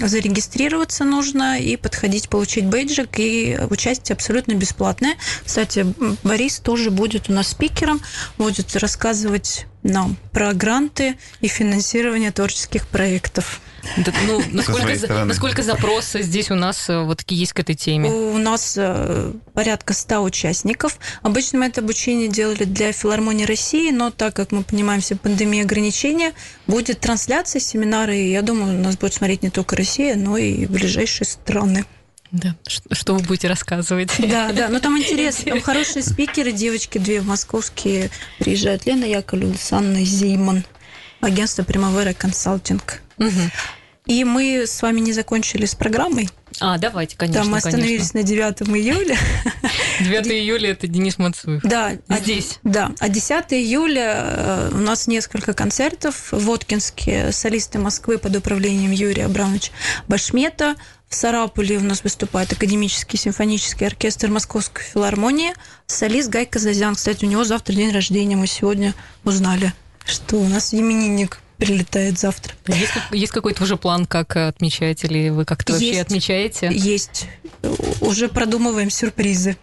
зарегистрироваться, 0.05 1.03
нужно 1.03 1.59
и 1.59 1.77
подходить, 1.77 2.29
получить 2.29 2.65
бейджик, 2.65 3.17
и 3.17 3.57
участие 3.69 4.13
абсолютно 4.13 4.53
бесплатное. 4.53 5.15
Кстати, 5.45 5.85
Борис 6.23 6.59
тоже 6.59 6.89
будет 6.91 7.29
у 7.29 7.33
нас 7.33 7.49
спикером, 7.49 8.01
будет 8.37 8.75
рассказывать 8.75 9.65
нам 9.83 10.17
про 10.33 10.53
гранты 10.53 11.17
и 11.41 11.47
финансирование 11.47 12.31
творческих 12.31 12.87
проектов. 12.87 13.61
Да, 13.97 14.11
ну, 14.27 14.41
насколько, 14.51 14.95
за- 14.95 15.23
насколько 15.25 15.63
запрос 15.63 16.11
здесь 16.13 16.51
у 16.51 16.55
нас 16.55 16.89
э, 16.89 17.01
вот 17.01 17.19
такие 17.19 17.39
есть 17.39 17.53
к 17.53 17.59
этой 17.59 17.75
теме? 17.75 18.11
У 18.11 18.37
нас 18.37 18.75
э, 18.77 19.31
порядка 19.53 19.93
100 19.93 20.21
участников. 20.21 20.99
Обычно 21.21 21.59
мы 21.59 21.67
это 21.67 21.79
обучение 21.79 22.27
делали 22.27 22.65
для 22.65 22.91
филармонии 22.91 23.45
России, 23.45 23.91
но 23.91 24.11
так 24.11 24.35
как 24.35 24.51
мы 24.51 24.63
понимаем 24.63 24.99
все 24.99 25.15
пандемии 25.15 25.61
ограничения, 25.63 26.33
будет 26.67 26.99
трансляция 26.99 27.61
семинара, 27.61 28.13
и 28.13 28.29
я 28.31 28.41
думаю, 28.41 28.77
нас 28.79 28.97
будет 28.97 29.13
смотреть 29.13 29.43
не 29.43 29.49
только 29.49 29.77
Россия, 29.77 30.15
но 30.15 30.37
и 30.37 30.65
ближайшие 30.65 31.25
страны. 31.27 31.85
Да. 32.31 32.55
Что 32.67 33.15
вы 33.15 33.21
будете 33.21 33.47
рассказывать? 33.47 34.11
Да, 34.19 34.51
да, 34.51 34.69
но 34.69 34.79
там 34.79 34.97
интересно, 34.97 35.51
там 35.51 35.61
хорошие 35.61 36.03
спикеры, 36.03 36.51
девочки 36.51 36.97
две 36.97 37.21
московские 37.21 38.11
приезжают. 38.37 38.85
Лена 38.85 39.05
Яковлева 39.05 39.55
с 39.57 39.71
Анной 39.73 40.05
Зейман, 40.05 40.63
агентство 41.21 41.63
Примавера 41.63 42.13
Консалтинг. 42.13 43.01
Мгм. 43.17 43.51
И 44.05 44.23
мы 44.23 44.65
с 44.65 44.81
вами 44.81 45.01
не 45.01 45.13
закончили 45.13 45.65
с 45.65 45.75
программой. 45.75 46.29
А, 46.59 46.77
давайте, 46.77 47.15
конечно, 47.17 47.41
Там 47.41 47.51
мы 47.51 47.57
остановились 47.57 48.13
на 48.13 48.23
9 48.23 48.61
июля. 48.75 49.17
конечно. 49.99 50.21
9 50.21 50.27
июля 50.27 50.71
это 50.71 50.87
Денис 50.87 51.17
Мацуев. 51.17 51.61
Да, 51.63 51.93
а- 52.07 52.17
Здесь. 52.19 52.59
Да, 52.63 52.91
а 52.99 53.09
10 53.09 53.53
июля 53.53 54.13
э, 54.17 54.71
у 54.73 54.77
нас 54.77 55.07
несколько 55.07 55.53
концертов 55.53 56.31
в 56.31 56.39
Воткинске, 56.45 57.31
солисты 57.31 57.79
Москвы 57.79 58.17
под 58.17 58.35
управлением 58.35 58.91
Юрия 58.91 59.25
Абрамовича 59.25 59.71
Башмета. 60.07 60.75
В 61.07 61.15
Сарапуле 61.15 61.77
у 61.77 61.81
нас 61.81 62.03
выступает 62.03 62.51
Академический 62.53 63.17
симфонический 63.17 63.87
оркестр 63.87 64.27
Московской 64.29 64.83
филармонии. 64.83 65.53
Солист 65.87 66.29
Гай 66.29 66.45
Казазян. 66.45 66.93
Кстати, 66.95 67.25
у 67.25 67.27
него 67.27 67.43
завтра 67.43 67.73
день 67.73 67.91
рождения. 67.91 68.35
Мы 68.35 68.45
сегодня 68.45 68.93
узнали, 69.23 69.73
что 70.05 70.35
у 70.37 70.47
нас 70.47 70.71
именинник 70.73 71.39
прилетает 71.59 72.17
завтра. 72.17 72.53
Есть, 72.67 72.93
есть 73.11 73.31
какой-то 73.33 73.63
уже 73.63 73.77
план, 73.77 74.05
как 74.05 74.35
отмечать, 74.35 75.03
или 75.03 75.29
вы 75.29 75.45
как-то 75.45 75.73
вообще 75.73 75.89
Есть. 75.89 76.01
отмечаете? 76.01 76.69
Есть. 76.71 77.27
Уже 78.01 78.29
продумываем 78.29 78.89
сюрпризы. 78.89 79.57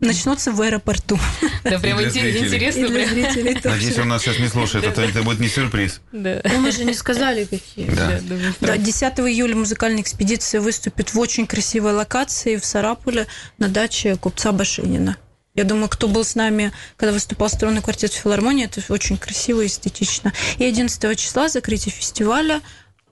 Начнутся 0.00 0.50
в 0.50 0.60
аэропорту. 0.62 1.18
Да, 1.62 1.78
прям 1.78 2.02
интересно. 2.02 2.88
для 2.88 2.88
прям. 2.88 3.08
зрителей 3.10 3.54
тоже. 3.54 3.74
Надеюсь, 3.76 3.98
он 3.98 4.08
нас 4.08 4.22
сейчас 4.22 4.38
не 4.38 4.48
слушает, 4.48 4.86
а 4.86 4.92
то 4.92 5.02
это 5.02 5.22
будет 5.22 5.40
не 5.40 5.48
сюрприз. 5.48 6.00
Да. 6.10 6.40
Ну, 6.42 6.60
мы 6.60 6.72
же 6.72 6.84
не 6.86 6.94
сказали, 6.94 7.44
какие. 7.44 7.86
Да. 7.86 8.08
Да, 8.08 8.20
да, 8.22 8.34
вы 8.34 8.40
Да, 8.40 8.52
правы. 8.60 8.82
10 8.82 9.02
июля 9.20 9.56
музыкальная 9.56 10.00
экспедиция 10.00 10.62
выступит 10.62 11.12
в 11.12 11.18
очень 11.18 11.46
красивой 11.46 11.92
локации 11.92 12.56
в 12.56 12.64
Сарапуле 12.64 13.26
на 13.58 13.68
даче 13.68 14.16
купца 14.16 14.52
Башинина. 14.52 15.18
Я 15.54 15.64
думаю, 15.64 15.88
кто 15.88 16.06
был 16.08 16.24
с 16.24 16.34
нами, 16.36 16.72
когда 16.96 17.12
выступал 17.12 17.48
струнный 17.48 17.82
квартет 17.82 18.12
в 18.12 18.16
филармонии, 18.16 18.66
это 18.66 18.80
очень 18.92 19.16
красиво 19.16 19.62
и 19.62 19.66
эстетично. 19.66 20.32
И 20.58 20.64
11 20.64 21.18
числа 21.18 21.48
закрытие 21.48 21.92
фестиваля 21.92 22.60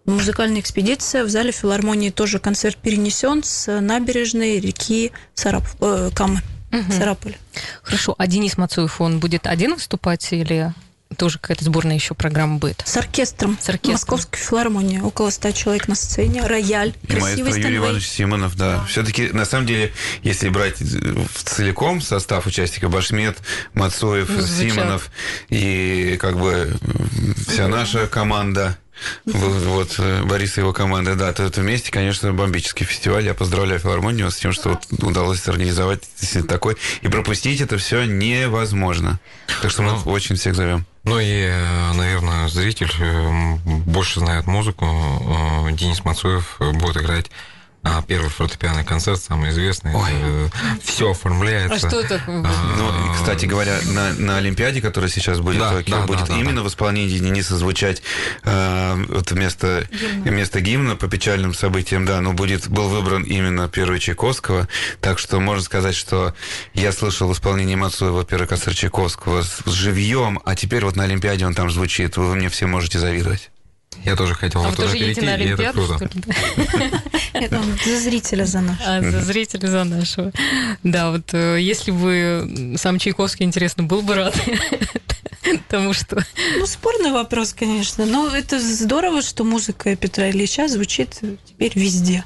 музыкальная 0.04 0.60
экспедиция. 0.60 1.24
В 1.24 1.30
зале 1.30 1.52
филармонии 1.52 2.10
тоже 2.10 2.38
концерт 2.38 2.76
перенесен 2.76 3.42
с 3.42 3.80
набережной 3.80 4.60
реки 4.60 5.12
Сарап, 5.34 5.64
э, 5.80 6.10
Камы, 6.14 6.40
Мгм. 6.70 6.92
Сарапуль. 6.92 7.34
Хорошо. 7.82 8.14
А 8.18 8.26
Денис 8.26 8.56
Мацуев, 8.58 9.00
он 9.00 9.20
будет 9.20 9.46
один 9.46 9.74
выступать 9.74 10.32
или 10.32 10.72
тоже 11.18 11.38
какая-то 11.38 11.64
сборная 11.64 11.96
еще 11.96 12.14
программа 12.14 12.58
будет? 12.58 12.82
С 12.86 12.96
оркестром. 12.96 13.58
С 13.60 13.68
оркестром. 13.68 13.92
Московской 13.92 14.38
филармонии. 14.40 15.00
Около 15.00 15.30
ста 15.30 15.52
человек 15.52 15.88
на 15.88 15.94
сцене. 15.94 16.46
Рояль. 16.46 16.94
И 17.02 17.06
Красивый 17.06 17.42
маэстро 17.42 17.62
Юрий. 17.62 17.76
Иванович 17.76 18.08
Симонов, 18.08 18.56
да. 18.56 18.84
Все-таки, 18.88 19.28
на 19.32 19.44
самом 19.44 19.66
деле, 19.66 19.92
если 20.22 20.48
брать 20.48 20.80
в 20.80 21.44
целиком 21.44 22.00
состав 22.00 22.46
участников, 22.46 22.92
Башмет, 22.92 23.36
Мацоев, 23.74 24.28
Ну, 24.30 24.40
звучат. 24.40 24.72
Симонов 24.74 25.10
и 25.48 26.16
как 26.20 26.38
бы 26.38 26.78
вся 27.48 27.68
наша 27.68 28.06
команда, 28.06 28.78
вот, 29.26 29.62
вот, 29.62 29.94
э, 29.98 30.22
Борис 30.24 30.56
и 30.56 30.60
его 30.60 30.72
команда, 30.72 31.14
да, 31.14 31.32
то 31.32 31.42
это 31.42 31.60
вместе, 31.60 31.90
конечно, 31.90 32.32
бомбический 32.32 32.86
фестиваль. 32.86 33.24
Я 33.24 33.34
поздравляю 33.34 33.80
филармонию 33.80 34.30
с 34.30 34.36
тем, 34.36 34.52
что 34.52 34.70
вот 34.70 35.02
удалось 35.02 35.46
организовать 35.48 36.02
такой. 36.48 36.76
И 37.02 37.08
пропустить 37.08 37.60
это 37.60 37.78
все 37.78 38.04
невозможно. 38.04 39.20
Так 39.62 39.70
что 39.70 39.82
мы 39.82 39.92
Ну, 39.92 40.10
очень 40.10 40.36
всех 40.36 40.54
зовем. 40.54 40.86
Ну 41.04 41.18
и, 41.18 41.46
э, 41.48 41.92
наверное, 41.94 42.48
зритель 42.48 42.92
э, 42.98 43.56
больше 43.86 44.20
знает 44.20 44.46
музыку. 44.46 44.86
Денис 45.72 46.04
Мацуев 46.04 46.56
будет 46.58 46.96
играть 46.98 47.30
а, 47.84 48.02
первый 48.02 48.28
фортепианный 48.28 48.84
концерт, 48.84 49.20
самый 49.20 49.50
известный. 49.50 49.94
Ой. 49.94 50.10
Все 50.82 51.12
оформляется. 51.12 51.86
А 51.86 51.90
что 51.90 52.00
это? 52.00 52.20
Ну, 52.26 52.42
и, 52.42 53.14
кстати 53.14 53.46
говоря, 53.46 53.78
на, 53.86 54.12
на 54.14 54.36
Олимпиаде, 54.38 54.80
которая 54.80 55.10
сейчас 55.10 55.40
будет 55.40 55.58
Да, 55.58 55.70
в 55.70 55.76
Токио, 55.76 55.96
да, 55.96 56.06
будет 56.06 56.28
да, 56.28 56.36
именно 56.36 56.56
да. 56.56 56.62
в 56.62 56.68
исполнении 56.68 57.18
Дениса 57.18 57.56
звучать 57.56 58.02
э, 58.44 59.04
вот 59.08 59.30
вместо, 59.30 59.86
вместо 60.24 60.60
гимна 60.60 60.96
по 60.96 61.08
печальным 61.08 61.54
событиям, 61.54 62.04
да, 62.04 62.20
но 62.20 62.32
будет, 62.32 62.68
был 62.68 62.88
выбран 62.88 63.22
именно 63.22 63.68
первый 63.68 64.00
Чайковского, 64.00 64.68
так 65.00 65.18
что 65.18 65.38
можно 65.40 65.62
сказать, 65.62 65.94
что 65.94 66.34
я 66.74 66.92
слышал 66.92 67.32
исполнение 67.32 67.76
Мацуева 67.76 68.24
первый 68.24 68.48
концерт 68.48 68.76
Чайковского 68.76 69.42
с, 69.42 69.62
с 69.64 69.70
живьем, 69.70 70.40
а 70.44 70.54
теперь 70.56 70.84
вот 70.84 70.96
на 70.96 71.04
Олимпиаде 71.04 71.46
он 71.46 71.54
там 71.54 71.70
звучит, 71.70 72.16
вы 72.16 72.34
мне 72.34 72.48
все 72.48 72.66
можете 72.66 72.98
завидовать. 72.98 73.50
Я 74.04 74.16
тоже 74.16 74.34
хотел 74.34 74.62
А 74.62 74.68
вот 74.68 74.76
туда 74.76 74.84
тоже 74.88 74.96
едете 74.96 75.20
перейти, 75.20 75.44
на 75.44 75.44
и 75.44 75.52
это 75.52 75.72
круто. 75.72 76.10
он 77.58 77.78
за 77.84 78.00
зрителя, 78.00 78.44
за 78.44 78.60
наш. 78.60 78.76
А, 78.86 79.02
за 79.02 79.20
зрителя, 79.20 79.66
за 79.66 79.84
нашего. 79.84 80.32
Да, 80.82 81.10
вот 81.10 81.32
э, 81.32 81.58
если 81.60 81.90
бы 81.90 82.74
сам 82.76 82.98
Чайковский, 82.98 83.44
интересно, 83.44 83.82
был 83.82 84.02
бы 84.02 84.14
рад 84.14 84.34
тому, 85.68 85.92
что... 85.92 86.24
Ну, 86.58 86.66
спорный 86.66 87.12
вопрос, 87.12 87.52
конечно. 87.52 88.06
Но 88.06 88.28
это 88.28 88.58
здорово, 88.58 89.22
что 89.22 89.44
музыка 89.44 89.94
Петра 89.96 90.30
Ильича 90.30 90.68
звучит 90.68 91.20
теперь 91.46 91.72
везде. 91.74 92.24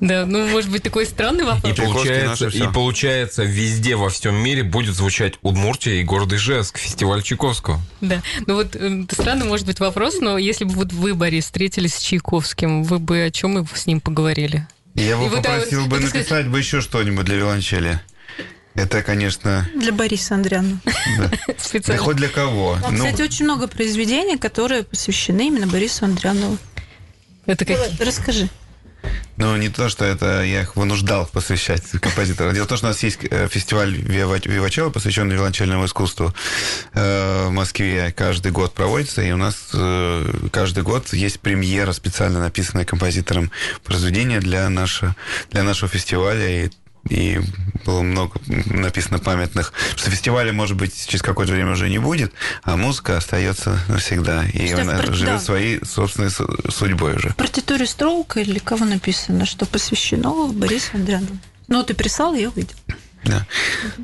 Да, 0.00 0.26
ну, 0.26 0.46
может 0.48 0.70
быть, 0.70 0.82
такой 0.82 1.06
странный 1.06 1.44
И 1.44 1.46
вопрос. 1.46 1.76
Чайковский 1.76 1.92
получается, 1.92 2.48
и 2.48 2.72
получается, 2.72 3.42
везде 3.44 3.96
во 3.96 4.08
всем 4.08 4.34
мире 4.36 4.62
будет 4.62 4.94
звучать 4.94 5.34
Удмуртия 5.42 5.94
и 5.94 6.04
город 6.04 6.32
Ижевск, 6.32 6.78
фестиваль 6.78 7.22
Чайковского. 7.22 7.80
Да, 8.00 8.22
ну 8.46 8.54
вот 8.54 8.76
э, 8.76 9.04
это 9.04 9.14
странный 9.14 9.46
может 9.46 9.66
быть 9.66 9.80
вопрос, 9.80 10.20
но 10.20 10.38
если 10.38 10.64
бы 10.64 10.72
вот 10.72 10.92
вы, 10.92 11.14
Борис, 11.14 11.44
встретились 11.44 11.94
с 11.94 12.00
Чайковским, 12.00 12.82
вы 12.82 12.98
бы 12.98 13.22
о 13.22 13.30
чем 13.30 13.66
с 13.74 13.86
ним 13.86 14.00
поговорили? 14.00 14.66
Я 14.94 15.12
И 15.12 15.14
бы 15.14 15.28
вот, 15.28 15.42
да, 15.42 15.50
попросил 15.50 15.82
вот, 15.82 15.90
бы 15.90 16.00
написать 16.00 16.48
бы 16.48 16.58
еще 16.58 16.80
что-нибудь 16.80 17.24
для 17.24 17.36
виолончели. 17.36 18.00
Это, 18.78 19.02
конечно, 19.02 19.68
Для 19.76 19.92
Бориса 19.92 20.34
Андриана. 20.34 20.78
да 21.18 21.30
Специально. 21.58 22.00
хоть 22.02 22.16
для 22.16 22.28
кого. 22.28 22.78
А, 22.84 22.90
Ну, 22.90 22.96
Кстати, 23.04 23.22
очень 23.22 23.44
много 23.44 23.66
произведений, 23.66 24.38
которые 24.38 24.84
посвящены 24.84 25.48
именно 25.48 25.66
Борису 25.66 26.04
Андрианову. 26.04 26.58
Это 27.46 27.64
как... 27.64 27.78
Расскажи. 27.98 28.48
Ну, 29.36 29.56
не 29.56 29.68
то, 29.68 29.88
что 29.88 30.04
это 30.04 30.42
я 30.42 30.62
их 30.62 30.74
вынуждал 30.76 31.26
посвящать 31.26 31.82
композиторам. 32.00 32.52
Дело 32.54 32.64
в 32.64 32.68
том, 32.68 32.76
что 32.78 32.86
у 32.88 32.90
нас 32.90 33.02
есть 33.04 33.18
э, 33.30 33.48
фестиваль 33.48 33.94
Вива- 33.96 34.40
Вивачелло, 34.44 34.90
посвященный 34.90 35.34
виолончельному 35.36 35.84
искусству 35.86 36.34
э, 36.94 37.46
в 37.46 37.50
Москве. 37.50 38.12
Каждый 38.16 38.50
год 38.52 38.74
проводится, 38.74 39.22
и 39.22 39.30
у 39.30 39.36
нас 39.36 39.70
э, 39.74 40.48
каждый 40.52 40.82
год 40.82 41.12
есть 41.12 41.38
премьера, 41.40 41.92
специально 41.92 42.40
написанная 42.40 42.84
композитором 42.84 43.50
произведения 43.84 44.40
для, 44.40 44.68
нашего 44.68 45.14
для 45.50 45.62
нашего 45.62 45.88
фестиваля. 45.88 46.64
И 46.66 46.70
и 47.08 47.40
было 47.84 48.02
много 48.02 48.38
написано 48.46 49.18
памятных, 49.18 49.72
что 49.96 50.10
фестиваля, 50.10 50.52
может 50.52 50.76
быть, 50.76 51.06
через 51.06 51.22
какое-то 51.22 51.52
время 51.52 51.72
уже 51.72 51.88
не 51.88 51.98
будет, 51.98 52.32
а 52.62 52.76
музыка 52.76 53.16
остается 53.16 53.78
навсегда. 53.88 54.44
И 54.52 54.66
Что 54.68 54.82
она 54.82 54.96
пар- 54.98 55.14
живет 55.14 55.34
да. 55.34 55.40
своей 55.40 55.84
собственной 55.84 56.30
су- 56.30 56.48
судьбой 56.70 57.16
уже. 57.16 57.32
Партитуре 57.36 57.86
Строука 57.86 58.40
или 58.40 58.58
кого 58.58 58.84
написано, 58.84 59.46
что 59.46 59.64
посвящено 59.66 60.48
Борису 60.48 60.90
Андрианову? 60.94 61.38
Ну, 61.68 61.82
ты 61.82 61.94
прислал, 61.94 62.34
я 62.34 62.48
увидел. 62.48 62.76
Да. 63.24 63.46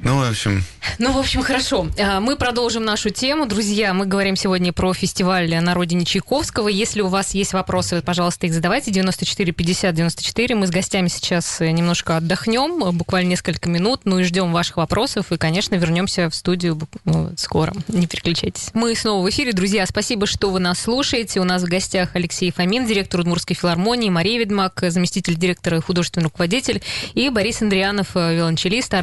Ну, 0.02 0.18
в 0.18 0.28
общем, 0.28 0.62
Ну, 0.98 1.12
в 1.12 1.18
общем, 1.18 1.42
хорошо. 1.42 1.88
А, 1.98 2.20
Мы 2.20 2.36
продолжим 2.36 2.84
нашу 2.84 3.10
тему. 3.10 3.46
Друзья, 3.46 3.94
мы 3.94 4.06
говорим 4.06 4.36
сегодня 4.36 4.72
про 4.72 4.92
фестиваль 4.92 5.54
на 5.54 5.74
родине 5.74 6.04
Чайковского. 6.04 6.68
Если 6.68 7.00
у 7.00 7.08
вас 7.08 7.34
есть 7.34 7.52
вопросы, 7.52 8.02
пожалуйста, 8.02 8.46
их 8.46 8.54
задавайте. 8.54 8.90
94 8.90 9.52
50 9.52 9.94
94. 9.94 10.54
Мы 10.54 10.66
с 10.66 10.70
гостями 10.70 11.08
сейчас 11.08 11.60
э, 11.60 11.70
немножко 11.70 12.16
отдохнем, 12.16 12.82
э, 12.84 12.92
буквально 12.92 13.28
несколько 13.30 13.68
минут, 13.68 14.02
ну 14.04 14.18
и 14.18 14.24
ждем 14.24 14.52
ваших 14.52 14.76
вопросов. 14.76 15.32
И, 15.32 15.36
конечно, 15.36 15.74
вернемся 15.76 16.28
в 16.28 16.34
студию 16.34 16.78
ну, 17.04 17.32
скоро. 17.36 17.72
Не 17.88 18.06
переключайтесь. 18.06 18.70
Мы 18.74 18.94
снова 18.94 19.24
в 19.24 19.30
эфире. 19.30 19.52
Друзья, 19.52 19.86
спасибо, 19.86 20.26
что 20.26 20.50
вы 20.50 20.60
нас 20.60 20.80
слушаете. 20.80 21.40
У 21.40 21.44
нас 21.44 21.62
в 21.62 21.66
гостях 21.66 22.10
Алексей 22.14 22.50
Фомин, 22.50 22.86
директор 22.86 23.20
Удмуртской 23.20 23.56
филармонии, 23.56 24.10
Мария 24.10 24.38
Ведмак, 24.38 24.84
заместитель 24.88 25.36
директора 25.36 25.78
и 25.78 25.80
художественный 25.80 26.24
руководитель, 26.24 26.82
и 27.14 27.28
Борис 27.28 27.62
Андрианов, 27.62 28.16
э, 28.16 28.42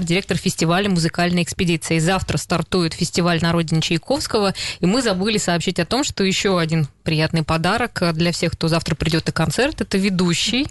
арт-директор 0.01 0.37
фестиваля 0.37 0.89
«Музыкальная 0.89 1.43
экспедиция». 1.43 1.97
И 1.97 1.99
завтра 1.99 2.37
стартует 2.37 2.93
фестиваль 2.93 3.39
на 3.41 3.51
родине 3.51 3.81
Чайковского, 3.81 4.53
и 4.79 4.85
мы 4.85 5.01
забыли 5.01 5.37
сообщить 5.37 5.79
о 5.79 5.85
том, 5.85 6.03
что 6.03 6.23
еще 6.23 6.59
один 6.59 6.87
приятный 7.03 7.43
подарок 7.43 8.01
э, 8.01 8.13
для 8.13 8.31
всех, 8.31 8.53
кто 8.53 8.67
завтра 8.67 8.95
придет 8.95 9.27
на 9.27 9.31
концерт, 9.31 9.81
это 9.81 9.97
ведущий. 9.97 10.67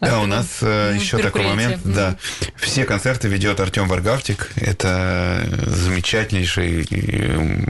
Да, 0.00 0.08
этого 0.08 0.22
у 0.22 0.26
нас 0.26 0.58
э, 0.62 0.92
еще 0.94 1.18
такой 1.18 1.42
момент, 1.42 1.80
да. 1.84 2.16
Все 2.56 2.84
концерты 2.84 3.28
ведет 3.28 3.60
Артем 3.60 3.88
Варгавтик. 3.88 4.50
Это 4.56 5.44
замечательнейший 5.66 6.82
э, 6.82 6.86
э, 6.90 7.64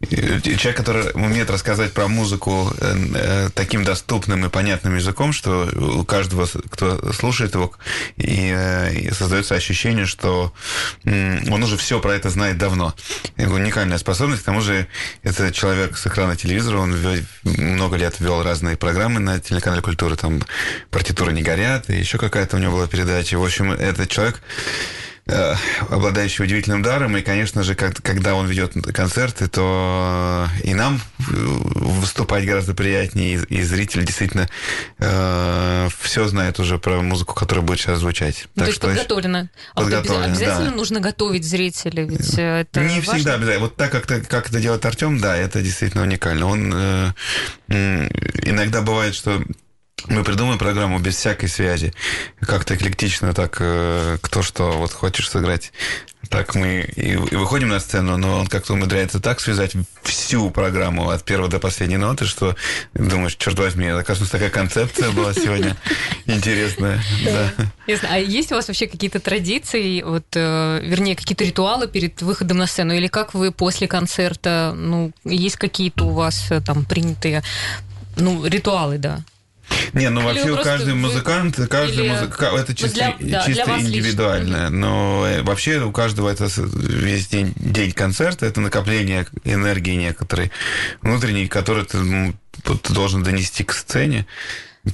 человек, 0.00 0.76
который 0.76 1.10
умеет 1.14 1.50
рассказать 1.50 1.92
про 1.92 2.06
музыку 2.08 2.72
э, 2.80 2.96
э, 3.14 3.48
таким 3.54 3.82
доступным 3.82 4.44
и 4.44 4.48
понятным 4.48 4.96
языком, 4.96 5.32
что 5.32 5.68
у 5.74 6.04
каждого, 6.04 6.46
кто 6.70 7.12
слушает 7.12 7.54
его, 7.54 7.72
и, 8.16 8.52
э, 8.54 9.12
создается 9.12 9.54
ощущение, 9.54 10.06
что 10.06 10.52
он 11.04 11.62
уже 11.62 11.76
все 11.76 12.00
про 12.00 12.14
это 12.14 12.30
знает 12.30 12.58
давно. 12.58 12.94
Это 13.36 13.50
уникальная 13.50 13.98
способность. 13.98 14.42
К 14.42 14.46
тому 14.46 14.60
же 14.60 14.86
это 15.22 15.52
человек 15.52 15.96
с 15.96 16.06
экрана 16.06 16.36
телевизора, 16.36 16.78
он 16.78 16.96
много 17.44 17.96
лет 17.96 18.20
вел 18.20 18.42
разные 18.42 18.76
программы 18.76 19.20
на 19.20 19.40
телеканале 19.40 19.82
«Культура», 19.82 20.16
там 20.16 20.42
«Партитуры 20.90 21.32
не 21.32 21.42
горят», 21.42 21.90
и 21.90 21.96
еще 21.96 22.18
какая-то 22.18 22.56
у 22.56 22.60
него 22.60 22.72
была 22.72 22.86
передача. 22.86 23.38
В 23.38 23.44
общем, 23.44 23.72
это 23.72 24.06
человек, 24.06 24.40
э, 25.26 25.54
обладающий 25.90 26.44
удивительным 26.44 26.82
даром, 26.82 27.16
и, 27.16 27.22
конечно 27.22 27.62
же, 27.62 27.74
как- 27.74 28.00
когда 28.02 28.34
он 28.34 28.46
ведет 28.46 28.72
концерты, 28.94 29.48
то 29.48 30.48
и 30.62 30.74
нам 30.74 31.00
э, 31.18 31.22
выступать 31.26 32.44
гораздо 32.44 32.74
приятнее, 32.74 33.40
и, 33.48 33.56
и 33.58 33.62
зритель 33.62 34.04
действительно 34.04 34.48
все 34.98 36.26
знает 36.28 36.58
уже 36.60 36.78
про 36.78 37.00
музыку, 37.02 37.34
которая 37.34 37.64
будет 37.64 37.80
сейчас 37.80 37.98
звучать. 38.00 38.46
Ну, 38.54 38.62
то 38.64 38.68
есть 38.68 38.80
подготовлено. 38.80 39.48
А 39.74 39.82
вот 39.82 39.88
обяз- 39.88 39.96
подготовлено, 40.02 40.32
обязательно 40.32 40.70
да. 40.70 40.76
нужно 40.76 41.00
готовить 41.00 41.44
зрителя, 41.44 42.04
ведь 42.04 42.38
э, 42.38 42.60
это 42.60 42.80
Не 42.80 42.96
важно. 43.00 43.14
всегда 43.14 43.34
обязательно. 43.34 43.60
Вот 43.66 43.76
так, 43.76 43.90
как, 43.92 44.04
это- 44.10 44.20
как 44.26 44.48
это 44.48 44.60
делает 44.60 44.84
Артем, 44.86 45.18
да, 45.18 45.36
это 45.36 45.60
действительно 45.62 46.02
уникально. 46.04 46.46
Он 46.46 46.72
э, 46.74 47.12
иногда 47.68 48.82
бывает, 48.82 49.14
что 49.14 49.42
мы 50.08 50.24
придумаем 50.24 50.58
программу 50.58 50.98
без 50.98 51.16
всякой 51.16 51.48
связи. 51.48 51.92
Как-то 52.40 52.74
эклектично 52.74 53.32
так, 53.32 53.56
э, 53.60 54.18
кто 54.20 54.42
что 54.42 54.72
вот 54.72 54.92
хочешь 54.92 55.28
сыграть. 55.28 55.72
Так 56.28 56.54
мы 56.56 56.80
и, 56.96 57.12
и 57.12 57.36
выходим 57.36 57.68
на 57.68 57.78
сцену, 57.78 58.16
но 58.16 58.40
он 58.40 58.46
как-то 58.48 58.72
умудряется 58.72 59.20
так 59.20 59.40
связать 59.40 59.72
всю 60.02 60.50
программу 60.50 61.10
от 61.10 61.22
первой 61.24 61.48
до 61.48 61.60
последней 61.60 61.98
ноты, 61.98 62.24
что 62.24 62.56
думаешь, 62.94 63.36
черт 63.36 63.58
возьми, 63.58 63.86
оказывается, 63.86 64.32
такая 64.32 64.50
концепция 64.50 65.10
была 65.12 65.32
сегодня 65.32 65.76
интересная. 66.26 67.00
Да. 67.24 67.52
Ясно. 67.86 68.08
А 68.10 68.18
есть 68.18 68.50
у 68.50 68.56
вас 68.56 68.66
вообще 68.66 68.88
какие-то 68.88 69.20
традиции, 69.20 70.02
вот, 70.02 70.26
э, 70.34 70.80
вернее, 70.82 71.14
какие-то 71.14 71.44
ритуалы 71.44 71.86
перед 71.86 72.20
выходом 72.22 72.58
на 72.58 72.66
сцену? 72.66 72.92
Или 72.92 73.06
как 73.06 73.34
вы 73.34 73.52
после 73.52 73.86
концерта, 73.86 74.74
ну, 74.76 75.12
есть 75.24 75.56
какие-то 75.56 76.06
у 76.06 76.10
вас 76.10 76.50
э, 76.50 76.60
там 76.60 76.84
принятые, 76.84 77.42
ну, 78.16 78.44
ритуалы, 78.46 78.98
да? 78.98 79.20
Не, 79.92 80.10
ну 80.10 80.22
вообще 80.22 80.56
каждый 80.62 80.94
вы- 80.94 81.00
музыкант, 81.00 81.58
каждый 81.70 82.04
или 82.04 82.08
музыка, 82.08 82.46
это 82.56 82.74
чисто, 82.74 82.94
для- 82.94 83.16
да, 83.38 83.44
чисто 83.46 83.70
лично. 83.74 83.86
индивидуально. 83.86 84.70
Но 84.70 85.26
э, 85.26 85.42
вообще 85.42 85.80
у 85.80 85.92
каждого 85.92 86.28
это 86.30 86.48
весь 86.56 87.28
день, 87.28 87.52
день 87.56 87.92
концерта, 87.92 88.46
это 88.46 88.60
накопление 88.60 89.26
энергии 89.44 89.94
некоторой 89.94 90.50
внутренней, 91.02 91.48
которую 91.48 91.86
ты 91.86 91.98
вот 92.64 92.82
ты 92.82 92.92
должен 92.92 93.22
донести 93.22 93.64
к 93.64 93.72
сцене, 93.72 94.26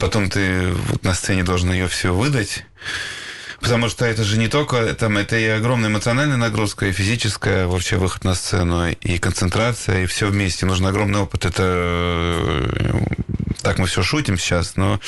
потом 0.00 0.28
ты 0.28 0.68
вот 0.88 1.04
на 1.04 1.14
сцене 1.14 1.44
должен 1.44 1.72
ее 1.72 1.88
все 1.88 2.12
выдать. 2.14 2.64
Потому 3.60 3.88
что 3.88 4.04
это 4.04 4.24
же 4.24 4.38
не 4.38 4.48
только 4.48 4.92
там, 4.94 5.16
это 5.16 5.36
и 5.38 5.46
огромная 5.46 5.88
эмоциональная 5.88 6.36
нагрузка, 6.36 6.86
и 6.86 6.92
физическая 6.92 7.68
вообще 7.68 7.96
выход 7.96 8.24
на 8.24 8.34
сцену, 8.34 8.88
и 8.90 9.18
концентрация, 9.18 10.02
и 10.02 10.06
все 10.06 10.26
вместе. 10.26 10.66
Нужен 10.66 10.86
огромный 10.86 11.20
опыт. 11.20 11.44
Это 11.44 11.62
э, 11.64 13.00
так 13.62 13.78
мы 13.78 13.86
все 13.86 14.02
шутим 14.02 14.38
сейчас, 14.38 14.76
но 14.76 15.00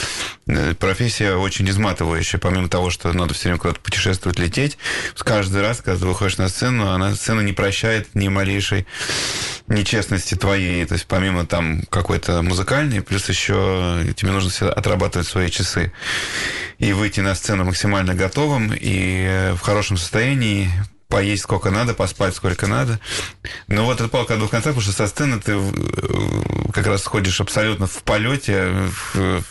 э, 0.46 0.74
профессия 0.74 1.34
очень 1.34 1.68
изматывающая, 1.68 2.38
помимо 2.38 2.68
того, 2.68 2.90
что 2.90 3.12
надо 3.12 3.34
все 3.34 3.44
время 3.44 3.58
куда-то 3.58 3.80
путешествовать, 3.80 4.38
лететь. 4.38 4.78
Каждый 5.18 5.62
раз, 5.62 5.78
когда 5.78 5.98
ты 5.98 6.06
выходишь 6.06 6.38
на 6.38 6.48
сцену, 6.48 6.90
она 6.90 7.14
сцена 7.14 7.40
не 7.40 7.52
прощает 7.52 8.14
ни 8.14 8.28
малейшей 8.28 8.86
нечестности 9.66 10.34
твоей. 10.34 10.84
То 10.84 10.94
есть 10.94 11.06
помимо 11.06 11.46
там 11.46 11.82
какой-то 11.90 12.42
музыкальной, 12.42 13.02
плюс 13.02 13.28
еще 13.28 14.04
тебе 14.16 14.30
нужно 14.30 14.50
всегда 14.50 14.72
отрабатывать 14.72 15.26
свои 15.26 15.50
часы 15.50 15.92
и 16.78 16.92
выйти 16.92 17.20
на 17.20 17.34
сцену 17.34 17.64
максимально 17.64 18.14
готовым 18.14 18.72
и 18.72 19.26
э, 19.26 19.52
в 19.54 19.60
хорошем 19.60 19.96
состоянии, 19.96 20.70
поесть 21.08 21.42
сколько 21.42 21.70
надо, 21.70 21.94
поспать 21.94 22.34
сколько 22.34 22.66
надо. 22.66 22.98
Но 23.68 23.84
вот 23.84 24.00
это 24.00 24.08
палка 24.08 24.34
о 24.34 24.36
двух 24.36 24.50
концах, 24.50 24.74
потому 24.74 24.82
что 24.82 24.92
со 24.92 25.06
сцены 25.06 25.40
ты 25.40 25.52
э, 25.52 25.70
как 26.72 26.86
раз 26.86 27.04
ходишь 27.04 27.40
абсолютно 27.40 27.86
в 27.86 28.02
полете, 28.02 28.90
в, 29.14 29.42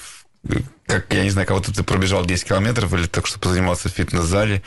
как, 0.86 1.13
я 1.13 1.24
не 1.24 1.30
знаю, 1.30 1.48
кого-то 1.48 1.74
ты 1.74 1.84
пробежал 1.84 2.26
10 2.26 2.46
километров 2.46 2.94
или 2.94 3.08
только 3.08 3.28
что 3.28 3.39
позанимался 3.39 3.89
в 3.89 3.94
фитнес-зале. 3.94 4.62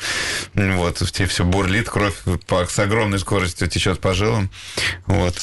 Вот, 0.54 1.00
в 1.00 1.12
тебе 1.12 1.28
все 1.28 1.44
бурлит, 1.44 1.88
кровь 1.88 2.16
по, 2.46 2.66
с 2.66 2.78
огромной 2.78 3.18
скоростью 3.18 3.68
течет 3.68 4.00
по 4.00 4.14
жилам. 4.14 4.50
Вот. 5.06 5.34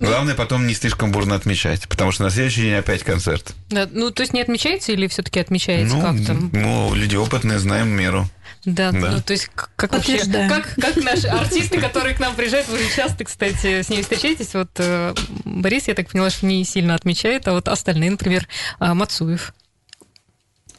Главное 0.00 0.34
потом 0.34 0.66
не 0.66 0.72
слишком 0.72 1.12
бурно 1.12 1.34
отмечать, 1.34 1.86
потому 1.88 2.10
что 2.10 2.22
на 2.22 2.30
следующий 2.30 2.62
день 2.62 2.74
опять 2.74 3.02
концерт. 3.02 3.54
Да, 3.68 3.86
ну, 3.90 4.10
то 4.10 4.22
есть 4.22 4.32
не 4.32 4.40
отмечаете 4.40 4.94
или 4.94 5.06
все-таки 5.08 5.40
отмечаете 5.40 5.94
ну, 5.94 6.00
как-то? 6.00 6.32
Ну, 6.32 6.94
люди 6.94 7.16
опытные, 7.16 7.58
знаем 7.58 7.88
меру. 7.88 8.26
Да, 8.64 8.92
да, 8.92 8.98
ну 8.98 9.20
то 9.20 9.32
есть 9.32 9.50
как 9.76 9.92
вообще, 9.92 10.18
как, 10.48 10.74
как 10.76 10.96
наши 10.96 11.26
артисты, 11.26 11.80
которые 11.80 12.14
к 12.14 12.20
нам 12.20 12.34
приезжают, 12.34 12.68
вы 12.68 12.78
же 12.78 12.88
часто, 12.94 13.24
кстати, 13.24 13.82
с 13.82 13.88
ними 13.88 14.02
встречаетесь. 14.02 14.54
Вот 14.54 14.70
э, 14.76 15.14
Борис, 15.44 15.88
я 15.88 15.94
так 15.94 16.08
поняла, 16.08 16.30
что 16.30 16.46
не 16.46 16.64
сильно 16.64 16.94
отмечает, 16.94 17.46
а 17.46 17.52
вот 17.52 17.68
остальные, 17.68 18.12
например, 18.12 18.48
э, 18.80 18.94
Мацуев. 18.94 19.54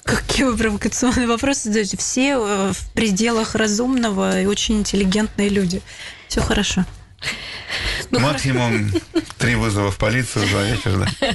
Какие 0.03 0.45
вы 0.45 0.57
провокационные 0.57 1.27
вопросы 1.27 1.65
задаете? 1.65 1.97
Все 1.97 2.37
э, 2.37 2.73
в 2.73 2.93
пределах 2.93 3.55
разумного 3.55 4.41
и 4.41 4.45
очень 4.45 4.79
интеллигентные 4.79 5.49
люди. 5.49 5.81
Все 6.27 6.41
хорошо. 6.41 6.85
Ну, 8.11 8.19
Максимум 8.19 8.91
три 9.37 9.55
вызова 9.55 9.91
в 9.91 9.97
полицию 9.97 10.47
за 10.47 10.63
вечер, 10.63 10.97
да. 10.97 11.27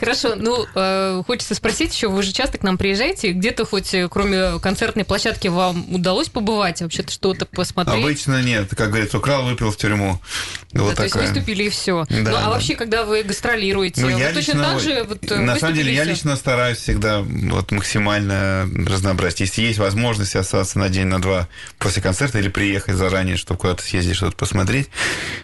Хорошо, 0.00 0.34
ну, 0.36 0.66
э, 0.74 1.22
хочется 1.26 1.54
спросить 1.54 1.94
еще, 1.94 2.08
вы 2.08 2.22
же 2.22 2.32
часто 2.32 2.58
к 2.58 2.62
нам 2.62 2.78
приезжаете, 2.78 3.32
где-то 3.32 3.64
хоть 3.64 3.94
э, 3.94 4.08
кроме 4.10 4.58
концертной 4.58 5.04
площадки 5.04 5.48
вам 5.48 5.94
удалось 5.94 6.28
побывать, 6.28 6.80
вообще-то 6.80 7.12
что-то 7.12 7.46
посмотреть? 7.46 8.02
Обычно 8.02 8.42
нет, 8.42 8.70
как 8.76 8.88
говорится, 8.88 9.18
украл, 9.18 9.44
выпил 9.44 9.70
в 9.70 9.76
тюрьму. 9.76 10.20
Вот 10.72 10.90
да, 10.90 10.90
такая. 10.90 10.96
то 10.96 11.02
есть 11.20 11.32
выступили 11.34 11.64
и 11.64 11.68
все. 11.68 12.04
Да, 12.08 12.16
ну, 12.16 12.36
а 12.36 12.40
да. 12.40 12.50
вообще, 12.50 12.74
когда 12.74 13.04
вы 13.04 13.22
гастролируете, 13.22 14.02
ну, 14.02 14.08
вы 14.08 14.20
я 14.20 14.32
точно 14.32 14.52
лично, 14.52 14.64
так 14.64 14.80
же 14.80 15.04
вот, 15.04 15.30
На 15.30 15.56
самом 15.56 15.74
деле, 15.74 15.94
я 15.94 16.04
лично 16.04 16.36
стараюсь 16.36 16.78
всегда 16.78 17.20
вот 17.20 17.70
максимально 17.70 18.68
разнообразить. 18.86 19.40
Если 19.40 19.62
есть 19.62 19.78
возможность 19.78 20.36
остаться 20.36 20.78
на 20.78 20.88
день, 20.88 21.06
на 21.06 21.20
два 21.20 21.48
после 21.78 22.02
концерта 22.02 22.38
или 22.38 22.48
приехать 22.48 22.96
заранее, 22.96 23.36
чтобы 23.36 23.60
куда-то 23.60 23.82
съездить, 23.82 24.16
что-то 24.16 24.36
посмотреть, 24.36 24.88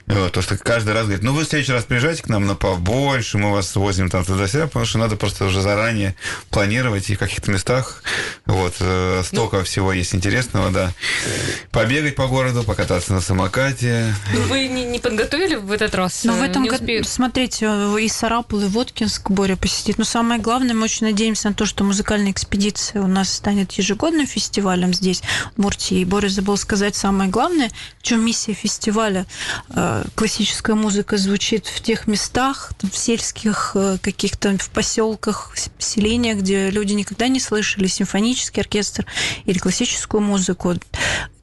вот, 0.07 0.33
то, 0.33 0.43
что 0.43 0.57
каждый 0.57 0.95
раз 0.95 1.05
говорит, 1.05 1.23
ну, 1.23 1.33
вы 1.33 1.45
в 1.45 1.49
следующий 1.49 1.73
раз 1.73 1.85
приезжайте 1.85 2.23
к 2.23 2.29
нам 2.29 2.47
на 2.47 2.55
побольше, 2.55 3.39
мы 3.39 3.53
вас 3.53 3.75
возим 3.77 4.11
там 4.11 4.25
туда-сюда, 4.25 4.67
потому 4.67 4.85
что 4.85 4.99
надо 4.99 5.17
просто 5.17 5.45
уже 5.45 5.61
заранее 5.61 6.15
планировать 6.51 7.11
и 7.11 7.17
в 7.17 7.19
каких-то 7.19 7.51
местах 7.51 8.03
вот 8.47 8.75
э, 8.81 9.23
столько 9.25 9.59
ну, 9.59 9.65
всего 9.65 9.93
есть 9.93 10.15
интересного, 10.15 10.71
да. 10.71 10.93
Побегать 11.71 12.15
по 12.15 12.27
городу, 12.27 12.63
покататься 12.63 13.13
на 13.13 13.21
самокате. 13.21 14.15
Ну, 14.33 14.43
вы 14.43 14.69
не, 14.69 14.85
не 14.85 14.99
подготовили 14.99 15.57
в 15.57 15.73
этот 15.73 15.95
раз? 15.95 16.25
Ну, 16.25 16.35
в 16.35 16.43
этом 16.43 16.67
году, 16.67 17.05
смотрите, 17.05 17.71
и 18.01 18.09
Сарапул, 18.09 18.61
и 18.61 18.67
Воткинск 18.67 19.31
Боря 19.31 19.57
посетит. 19.57 19.99
Но 19.99 20.05
самое 20.05 20.41
главное, 20.41 20.75
мы 20.75 20.85
очень 20.85 21.07
надеемся 21.07 21.49
на 21.49 21.55
то, 21.55 21.67
что 21.67 21.85
музыкальная 21.85 22.33
экспедиция 22.33 23.03
у 23.03 23.07
нас 23.07 23.33
станет 23.33 23.73
ежегодным 23.73 24.27
фестивалем 24.27 24.93
здесь, 24.93 25.23
в 25.57 25.63
Муртии. 25.63 26.01
И 26.01 26.05
Боря 26.05 26.29
забыл 26.29 26.57
сказать 26.57 26.95
самое 26.95 27.31
главное, 27.31 27.71
в 27.99 28.03
чем 28.03 28.25
миссия 28.25 28.55
фестиваля. 28.55 29.27
Э, 29.71 30.05
классическая 30.15 30.75
музыка 30.75 31.17
звучит 31.17 31.67
в 31.67 31.81
тех 31.81 32.07
местах, 32.07 32.73
в 32.83 32.97
сельских 32.97 33.73
э, 33.75 33.99
каких-то, 34.01 34.57
в 34.59 34.71
поселках, 34.71 35.55
селениях, 35.79 36.39
где 36.39 36.71
люди 36.71 36.93
никогда 36.93 37.29
не 37.29 37.41
слышали 37.41 37.87
симфонический 37.87 38.63
оркестр 38.63 39.07
или 39.45 39.59
классическую 39.59 40.21
музыку. 40.21 40.73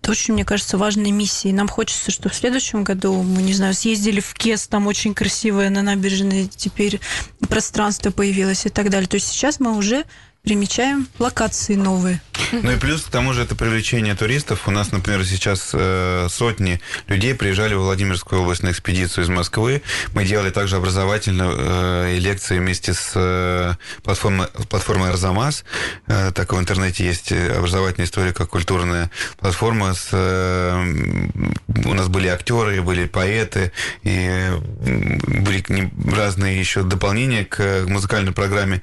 Это 0.01 0.11
очень, 0.11 0.33
мне 0.33 0.45
кажется, 0.45 0.77
важной 0.77 1.11
миссией. 1.11 1.53
Нам 1.53 1.67
хочется, 1.67 2.09
чтобы 2.09 2.33
в 2.33 2.35
следующем 2.35 2.83
году 2.83 3.21
мы, 3.21 3.41
не 3.41 3.53
знаю, 3.53 3.73
съездили 3.73 4.19
в 4.19 4.33
Кес, 4.33 4.67
там 4.67 4.87
очень 4.87 5.13
красивое 5.13 5.69
на 5.69 5.83
набережной 5.83 6.47
теперь 6.47 6.99
пространство 7.47 8.09
появилось 8.09 8.65
и 8.65 8.69
так 8.69 8.89
далее. 8.89 9.07
То 9.07 9.15
есть 9.15 9.27
сейчас 9.27 9.59
мы 9.59 9.77
уже 9.77 10.05
примечаем 10.43 11.07
локации 11.19 11.75
новые. 11.75 12.21
Ну 12.51 12.71
и 12.71 12.77
плюс 12.77 13.03
к 13.03 13.09
тому 13.09 13.33
же 13.33 13.43
это 13.43 13.55
привлечение 13.55 14.15
туристов. 14.15 14.67
У 14.67 14.71
нас, 14.71 14.91
например, 14.91 15.23
сейчас 15.25 15.69
э, 15.73 16.27
сотни 16.29 16.81
людей 17.07 17.35
приезжали 17.35 17.75
в 17.75 17.81
Владимирскую 17.81 18.41
область 18.41 18.63
на 18.63 18.71
экспедицию 18.71 19.25
из 19.25 19.29
Москвы. 19.29 19.83
Мы 20.13 20.25
делали 20.25 20.49
также 20.49 20.77
образовательные 20.77 21.51
э, 21.53 22.17
лекции 22.17 22.57
вместе 22.57 22.93
с 22.93 23.11
э, 23.15 23.73
платформой, 24.03 24.47
платформой 24.69 25.11
Арзамас. 25.11 25.63
Э, 26.07 26.31
так 26.33 26.51
в 26.53 26.59
интернете 26.59 27.05
есть 27.05 27.31
образовательная 27.31 28.07
история, 28.07 28.33
как 28.33 28.49
культурная 28.49 29.11
платформа. 29.39 29.93
С, 29.93 30.09
э, 30.11 31.29
у 31.85 31.93
нас 31.93 32.07
были 32.07 32.27
актеры, 32.27 32.81
были 32.81 33.05
поэты, 33.05 33.71
и 34.03 34.49
были 35.27 35.91
разные 36.11 36.59
еще 36.59 36.83
дополнения 36.83 37.45
к 37.45 37.85
музыкальной 37.87 38.31
программе. 38.31 38.81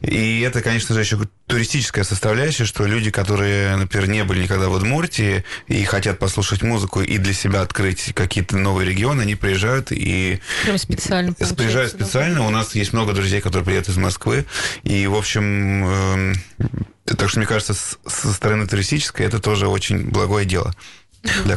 И 0.00 0.40
это, 0.40 0.62
конечно 0.62 0.94
же, 0.94 0.99
еще 1.00 1.18
туристическая 1.46 2.04
составляющая, 2.04 2.64
что 2.64 2.86
люди, 2.86 3.10
которые, 3.10 3.76
например, 3.76 4.08
не 4.08 4.24
были 4.24 4.42
никогда 4.42 4.68
в 4.68 4.72
Удмуртии 4.72 5.44
и 5.66 5.84
хотят 5.84 6.18
послушать 6.18 6.62
музыку 6.62 7.00
и 7.00 7.18
для 7.18 7.32
себя 7.32 7.62
открыть 7.62 8.12
какие-то 8.14 8.56
новые 8.56 8.88
регионы, 8.88 9.22
они 9.22 9.34
приезжают 9.34 9.92
и... 9.92 10.40
Прям 10.64 10.78
специально, 10.78 11.32
Приезжают 11.32 11.92
специально. 11.92 12.36
Да? 12.36 12.46
У 12.46 12.50
нас 12.50 12.74
есть 12.74 12.92
много 12.92 13.12
друзей, 13.12 13.40
которые 13.40 13.64
приедут 13.64 13.88
из 13.88 13.96
Москвы. 13.96 14.46
И, 14.82 15.06
в 15.06 15.14
общем, 15.14 15.84
э, 15.86 16.34
так 17.04 17.28
что, 17.28 17.38
мне 17.38 17.46
кажется, 17.46 17.74
со 17.74 18.32
стороны 18.32 18.66
туристической 18.66 19.26
это 19.26 19.40
тоже 19.40 19.66
очень 19.66 20.10
благое 20.10 20.46
дело. 20.46 20.72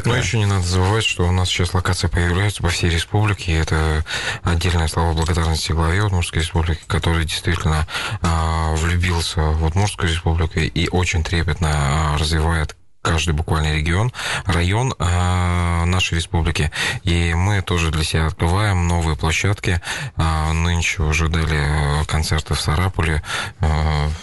Но 0.04 0.16
еще 0.16 0.38
не 0.38 0.46
надо 0.46 0.64
забывать, 0.66 1.04
что 1.04 1.26
у 1.26 1.32
нас 1.32 1.48
сейчас 1.48 1.74
локации 1.74 2.08
появляются 2.08 2.62
по 2.62 2.68
всей 2.68 2.90
республике. 2.90 3.52
И 3.52 3.54
это 3.54 4.04
отдельная 4.42 4.88
слова 4.88 5.12
благодарности 5.14 5.72
главе 5.72 6.02
Удмуртской 6.02 6.42
республики, 6.42 6.80
который 6.86 7.24
действительно 7.24 7.86
э, 8.22 8.74
влюбился 8.76 9.40
в 9.40 9.64
Удмуртскую 9.64 10.10
республику 10.10 10.58
и 10.58 10.88
очень 10.88 11.24
трепетно 11.24 12.16
развивает 12.18 12.76
каждый 13.04 13.34
буквально 13.34 13.74
регион, 13.74 14.12
район 14.46 14.94
э, 14.98 15.84
нашей 15.84 16.14
республики. 16.14 16.70
И 17.02 17.34
мы 17.34 17.60
тоже 17.60 17.90
для 17.90 18.02
себя 18.02 18.26
открываем 18.26 18.88
новые 18.88 19.14
площадки. 19.16 19.80
Э, 20.16 20.52
нынче 20.52 21.02
уже 21.02 21.28
дали 21.28 22.00
э, 22.00 22.04
концерты 22.06 22.54
в 22.54 22.60
Сарапуле, 22.60 23.22
э, 23.60 23.66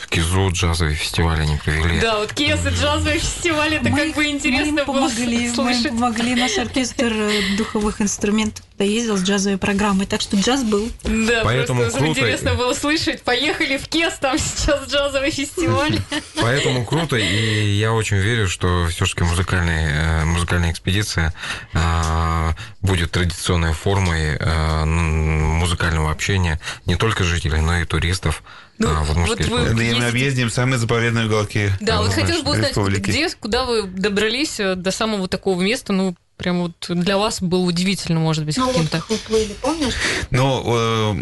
в 0.02 0.08
Кизу 0.08 0.50
джазовый 0.52 0.96
фестиваль 0.96 1.42
они 1.42 1.58
провели. 1.58 2.00
Да, 2.00 2.18
вот 2.18 2.34
Киес 2.34 2.66
и 2.66 2.70
джазовый 2.70 3.20
фестиваль, 3.20 3.76
это 3.76 3.90
мы, 3.90 3.98
как 3.98 4.16
бы 4.16 4.26
интересно 4.26 4.72
мы 4.72 4.86
было 4.86 5.08
помогли, 5.08 5.54
слышать. 5.54 5.92
Мы 5.92 6.00
помогли, 6.00 6.36
наш 6.36 6.58
оркестр 6.58 7.14
духовых 7.58 8.02
инструментов 8.02 8.66
ездил 8.84 9.18
с 9.18 9.24
джазовой 9.24 9.58
программой, 9.58 10.06
так 10.06 10.22
что 10.22 10.38
джаз 10.38 10.64
был. 10.64 10.90
Да, 11.04 11.42
Поэтому 11.44 11.82
просто 11.82 12.00
круто... 12.00 12.20
интересно 12.20 12.56
было 12.56 12.74
слышать. 12.74 13.22
Поехали 13.22 13.78
в 13.78 13.88
Кес, 13.88 14.16
там 14.20 14.38
сейчас 14.38 14.90
джазовый 14.90 15.32
фестиваль. 15.32 16.00
Поэтому 16.42 16.86
круто, 16.86 17.16
и 17.16 17.78
я 17.78 17.94
очень 17.94 18.18
верю, 18.18 18.48
что 18.48 18.71
все-таки 18.90 19.24
музыкальная, 19.24 20.22
э, 20.22 20.26
музыкальная 20.26 20.72
экспедиция 20.72 21.34
э, 21.74 22.54
будет 22.82 23.12
традиционной 23.12 23.74
формой 23.74 24.38
э, 24.38 24.86
музыкального 24.86 26.12
общения 26.12 26.60
не 26.86 26.96
только 26.96 27.24
жителей, 27.24 27.62
но 27.62 27.78
и 27.78 27.86
туристов. 27.86 28.44
Ну, 28.78 28.90
а, 28.90 29.04
вот 29.04 29.40
вы 29.46 29.74
мы 29.76 30.08
объездим 30.08 30.50
самые 30.50 30.80
заповедные 30.80 31.28
уголки. 31.28 31.70
Да, 31.80 32.02
вот 32.02 32.14
хотелось 32.14 32.42
бы 32.42 32.52
узнать, 32.52 32.76
где, 32.76 33.30
куда 33.30 33.66
вы 33.66 33.84
добрались 33.84 34.58
до 34.58 34.90
самого 34.92 35.28
такого 35.28 35.62
места, 35.62 35.94
ну, 35.94 36.16
прям 36.42 36.62
вот 36.62 36.74
для 36.90 37.18
вас 37.18 37.42
был 37.42 37.66
удивительно, 37.66 38.20
может 38.20 38.46
быть, 38.46 38.56
каким-то? 38.56 39.04
вы 39.08 39.18
плыли, 39.18 39.54
помнишь? 39.62 39.94
Но 40.32 40.64
э, 40.66 41.14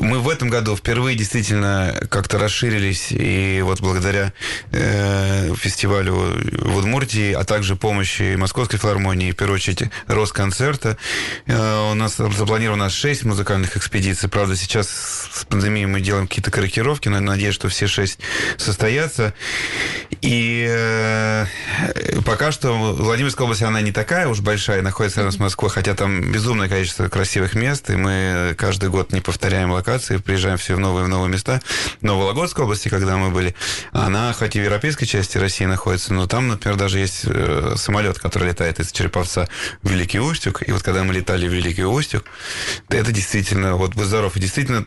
мы 0.00 0.20
в 0.20 0.28
этом 0.28 0.48
году 0.48 0.76
впервые 0.76 1.16
действительно 1.16 1.94
как-то 2.08 2.38
расширились, 2.38 3.08
и 3.10 3.60
вот 3.62 3.80
благодаря 3.80 4.32
э, 4.70 5.52
фестивалю 5.56 6.14
в 6.60 6.76
Удмуртии, 6.76 7.32
а 7.32 7.44
также 7.44 7.76
помощи 7.76 8.36
Московской 8.36 8.78
филармонии, 8.78 9.32
в 9.32 9.36
первую 9.36 9.56
очередь 9.56 9.90
Росконцерта, 10.06 10.96
э, 11.46 11.90
у 11.90 11.94
нас 11.94 12.16
запланировано 12.16 12.88
6 12.88 13.24
музыкальных 13.24 13.76
экспедиций. 13.76 14.28
Правда, 14.28 14.56
сейчас 14.56 14.88
с 14.88 15.44
пандемией 15.46 15.86
мы 15.86 16.00
делаем 16.00 16.28
какие-то 16.28 16.50
корректировки, 16.50 17.08
но 17.08 17.20
надеюсь, 17.20 17.54
что 17.54 17.68
все 17.68 17.86
6 17.86 18.18
состоятся. 18.56 19.34
И 20.20 20.66
э, 20.68 21.46
пока 22.24 22.52
что 22.52 22.72
Владимирская 22.74 23.44
область, 23.44 23.62
она 23.62 23.80
не 23.80 23.92
такая 23.92 24.28
уж 24.28 24.40
большая, 24.40 24.51
находится 24.82 25.20
рядом 25.20 25.32
с 25.32 25.38
Москвой, 25.38 25.70
хотя 25.70 25.94
там 25.94 26.32
безумное 26.32 26.68
количество 26.68 27.08
красивых 27.08 27.54
мест, 27.54 27.90
и 27.90 27.96
мы 27.96 28.54
каждый 28.58 28.90
год 28.90 29.12
не 29.12 29.20
повторяем 29.20 29.70
локации, 29.70 30.18
приезжаем 30.18 30.58
все 30.58 30.74
в 30.74 30.78
новые 30.78 31.04
в 31.04 31.08
новые 31.08 31.30
места. 31.30 31.60
Но 32.00 32.16
в 32.16 32.20
Вологодской 32.20 32.64
области, 32.64 32.88
когда 32.88 33.16
мы 33.16 33.30
были, 33.30 33.54
она 33.92 34.32
хоть 34.32 34.56
и 34.56 34.60
в 34.60 34.64
европейской 34.64 35.06
части 35.06 35.38
России 35.38 35.64
находится, 35.64 36.12
но 36.12 36.26
там, 36.26 36.48
например, 36.48 36.76
даже 36.76 36.98
есть 36.98 37.22
э, 37.24 37.74
самолет, 37.76 38.18
который 38.18 38.48
летает 38.48 38.80
из 38.80 38.92
Череповца 38.92 39.48
в 39.82 39.90
Великий 39.90 40.20
Устюг. 40.20 40.66
И 40.66 40.72
вот 40.72 40.82
когда 40.82 41.04
мы 41.04 41.14
летали 41.14 41.48
в 41.48 41.52
Великий 41.52 41.84
Устюг, 41.84 42.24
это 42.88 43.12
действительно, 43.12 43.76
вот 43.76 43.94
будь 43.94 44.06
здоров, 44.06 44.34
действительно 44.36 44.86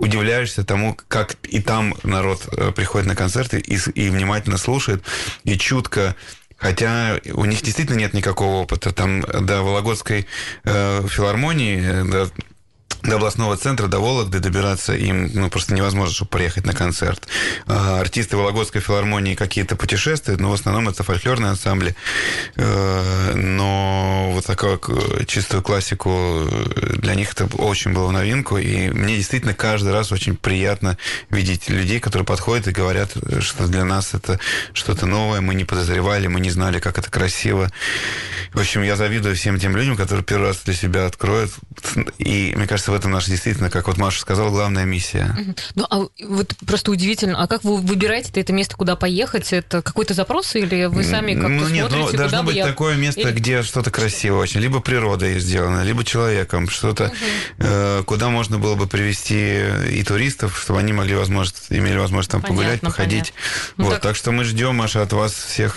удивляешься 0.00 0.64
тому, 0.64 0.96
как 1.08 1.36
и 1.42 1.60
там 1.60 1.94
народ 2.02 2.48
э, 2.52 2.72
приходит 2.72 3.06
на 3.06 3.14
концерты 3.14 3.58
и, 3.58 3.78
и 3.94 4.08
внимательно 4.08 4.56
слушает, 4.56 5.02
и 5.44 5.58
чутко 5.58 6.16
Хотя 6.60 7.18
у 7.32 7.46
них 7.46 7.62
действительно 7.62 7.96
нет 7.96 8.12
никакого 8.12 8.62
опыта. 8.62 8.92
Там 8.92 9.22
до 9.22 9.62
Вологодской 9.62 10.26
э, 10.64 11.06
филармонии, 11.08 11.80
э, 11.82 12.04
до, 12.04 12.30
до 13.02 13.16
областного 13.16 13.56
центра, 13.56 13.86
до 13.86 13.98
Вологды 13.98 14.40
добираться 14.40 14.94
им 14.94 15.30
ну, 15.32 15.50
просто 15.50 15.74
невозможно, 15.74 16.14
чтобы 16.14 16.30
приехать 16.30 16.66
на 16.66 16.74
концерт. 16.74 17.26
А 17.66 18.00
артисты 18.00 18.36
Вологодской 18.36 18.80
филармонии 18.80 19.34
какие-то 19.34 19.76
путешествуют, 19.76 20.40
но 20.40 20.50
в 20.50 20.54
основном 20.54 20.88
это 20.88 21.02
фольклорные 21.02 21.50
ансамбли. 21.50 21.96
Э, 22.56 23.32
но 23.34 24.30
вот 24.32 24.44
такую 24.44 24.80
чистую 25.26 25.62
классику 25.62 26.10
э, 26.10 26.96
для 26.98 27.14
них 27.14 27.32
это 27.32 27.46
очень 27.56 27.92
было 27.92 28.08
в 28.08 28.12
новинку. 28.12 28.58
И 28.58 28.90
мне 28.90 29.16
действительно 29.16 29.54
каждый 29.54 29.92
раз 29.92 30.12
очень 30.12 30.36
приятно 30.36 30.98
видеть 31.30 31.70
людей, 31.70 32.00
которые 32.00 32.26
подходят 32.26 32.68
и 32.68 32.72
говорят, 32.72 33.12
что 33.40 33.66
для 33.66 33.84
нас 33.84 34.12
это 34.12 34.38
что-то 34.74 35.06
новое, 35.06 35.40
мы 35.40 35.54
не 35.54 35.64
подозревали, 35.64 36.26
мы 36.26 36.40
не 36.40 36.50
знали, 36.50 36.80
как 36.80 36.98
это 36.98 37.10
красиво. 37.10 37.70
В 38.52 38.60
общем, 38.60 38.82
я 38.82 38.96
завидую 38.96 39.36
всем 39.36 39.58
тем 39.58 39.76
людям, 39.76 39.96
которые 39.96 40.24
первый 40.24 40.48
раз 40.48 40.58
для 40.64 40.74
себя 40.74 41.06
откроют. 41.06 41.52
И 42.18 42.52
мне 42.56 42.66
кажется, 42.66 42.79
в 42.88 42.94
этом 42.94 43.10
наша 43.10 43.30
действительно, 43.30 43.70
как 43.70 43.86
вот 43.88 43.96
Маша 43.96 44.20
сказала, 44.20 44.50
главная 44.50 44.84
миссия. 44.84 45.34
Ну, 45.74 45.86
а 45.90 46.06
вот 46.24 46.54
просто 46.66 46.90
удивительно, 46.90 47.42
а 47.42 47.46
как 47.46 47.64
вы 47.64 47.76
выбираете 47.78 48.30
это 48.40 48.52
место, 48.52 48.76
куда 48.76 48.96
поехать? 48.96 49.52
Это 49.52 49.82
какой-то 49.82 50.14
запрос 50.14 50.54
или 50.56 50.86
вы 50.86 51.04
сами 51.04 51.34
как-то 51.34 51.48
ну, 51.48 51.68
нет, 51.68 51.88
смотрите, 51.88 52.12
ну, 52.12 52.18
должно 52.18 52.38
бы 52.42 52.46
быть 52.46 52.56
я... 52.56 52.66
такое 52.66 52.96
место, 52.96 53.20
Или- 53.20 53.32
где 53.32 53.62
что-то 53.62 53.90
красивое 53.90 54.40
очень. 54.40 54.60
Либо 54.60 54.80
природой 54.80 55.38
сделано, 55.40 55.82
либо 55.82 56.04
человеком. 56.04 56.68
Что-то, 56.68 57.12
э, 57.58 58.02
куда 58.06 58.28
можно 58.28 58.58
было 58.58 58.74
бы 58.74 58.86
привести 58.86 59.60
и 59.90 60.02
туристов, 60.04 60.58
чтобы 60.60 60.80
они 60.80 60.92
могли 60.92 61.14
возможность, 61.14 61.66
имели 61.70 61.96
возможность 61.96 62.30
там 62.30 62.42
погулять, 62.42 62.80
Понятно, 62.80 62.88
походить. 62.90 63.32
понятно. 63.32 63.74
Ну, 63.76 63.84
вот, 63.84 63.92
так- 63.94 64.02
так... 64.02 64.16
что 64.16 64.32
мы 64.32 64.44
ждем, 64.44 64.74
Маша, 64.76 65.02
от 65.02 65.12
вас 65.12 65.32
всех 65.32 65.76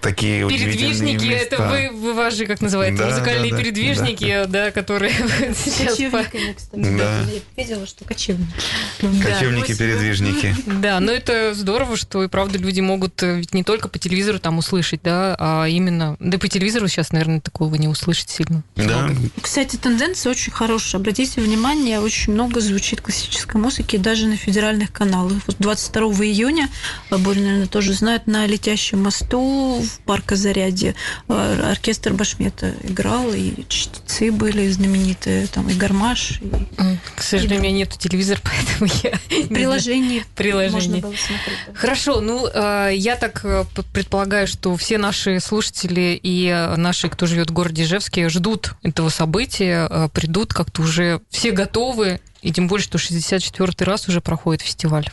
такие 0.00 0.44
удивительные 0.44 0.74
Передвижники, 0.78 1.24
места. 1.24 1.56
это 1.56 1.68
вы, 1.68 1.90
вы 1.92 2.14
ваши, 2.14 2.46
как 2.46 2.60
называется, 2.60 3.02
Да, 3.04 3.10
музыкальные 3.10 3.50
да, 3.50 3.56
да, 3.56 3.62
передвижники, 3.62 4.44
да, 4.48 4.70
которые 4.70 5.12
сейчас... 5.64 5.96
по- 6.10 6.24
Кочевниками, 6.44 6.52
кстати. 6.52 6.98
Да. 6.98 7.20
Я 7.56 7.64
видела, 7.64 7.86
что 7.86 8.04
кочевники. 8.04 8.52
Кочевники-передвижники. 9.00 10.56
Да, 10.84 11.00
но 11.00 11.12
это 11.12 11.54
здорово, 11.54 11.96
что 11.96 12.22
и 12.24 12.28
правда 12.28 12.58
люди 12.58 12.80
могут 12.80 13.22
э, 13.22 13.36
ведь 13.36 13.54
не 13.54 13.64
только 13.64 13.88
по 13.88 13.98
телевизору 13.98 14.38
там 14.38 14.58
услышать, 14.58 15.00
да, 15.02 15.36
а 15.38 15.66
именно... 15.66 16.16
Да 16.20 16.36
и 16.36 16.40
по 16.40 16.48
телевизору 16.48 16.88
сейчас, 16.88 17.12
наверное, 17.12 17.40
такого 17.40 17.74
не 17.76 17.88
услышать 17.88 18.28
сильно. 18.28 18.62
Да, 18.76 19.10
Кстати, 19.40 19.76
тенденция 19.76 20.30
очень 20.30 20.52
хорошая. 20.52 21.00
Обратите 21.00 21.40
внимание, 21.40 22.00
очень 22.00 22.32
много 22.32 22.60
звучит 22.60 23.00
классической 23.00 23.60
музыки 23.60 23.96
даже 23.96 24.26
на 24.26 24.36
федеральных 24.36 24.92
каналах. 24.92 25.34
Вот 25.46 25.56
22 25.58 26.02
июня, 26.24 26.68
а 27.10 27.18
Боря, 27.18 27.40
наверное, 27.40 27.66
тоже 27.66 27.92
знает, 27.92 28.26
на 28.26 28.46
Летящем 28.46 29.02
мосту 29.02 29.80
в 29.80 30.00
парке 30.00 30.36
Зарядье 30.36 30.94
э, 31.28 31.70
оркестр 31.70 32.12
Башмета 32.12 32.74
играл, 32.82 33.32
и 33.32 33.64
чтецы 33.68 34.32
были 34.32 34.68
знаменитые, 34.70 35.46
там 35.46 35.68
и 35.68 35.74
гармаш, 35.74 36.33
и 36.40 36.44
М, 36.78 36.98
К 37.16 37.22
сожалению, 37.22 37.60
у 37.60 37.62
меня 37.62 37.72
нет 37.72 37.90
телевизора, 37.98 38.40
поэтому 38.44 38.90
я... 39.02 39.46
приложение 39.48 40.24
Приложение. 40.36 40.72
можно 40.72 40.98
было 40.98 41.14
смотреть. 41.16 41.58
да. 41.66 41.74
Хорошо, 41.74 42.20
ну 42.20 42.46
э, 42.46 42.90
я 42.94 43.16
так 43.16 43.40
э, 43.44 43.64
предполагаю, 43.92 44.46
что 44.46 44.76
все 44.76 44.98
наши 44.98 45.40
слушатели 45.40 46.18
и 46.22 46.48
э, 46.48 46.76
наши, 46.76 47.08
кто 47.08 47.26
живет 47.26 47.50
в 47.50 47.52
городе 47.52 47.84
Ижевске, 47.84 48.28
ждут 48.28 48.74
этого 48.82 49.08
события, 49.08 50.08
придут 50.12 50.52
как-то 50.52 50.82
уже 50.82 51.20
все 51.30 51.50
готовы, 51.50 52.20
и 52.42 52.52
тем 52.52 52.68
более, 52.68 52.84
что 52.84 52.98
64-й 52.98 53.84
раз 53.84 54.08
уже 54.08 54.20
проходит 54.20 54.62
фестиваль. 54.62 55.08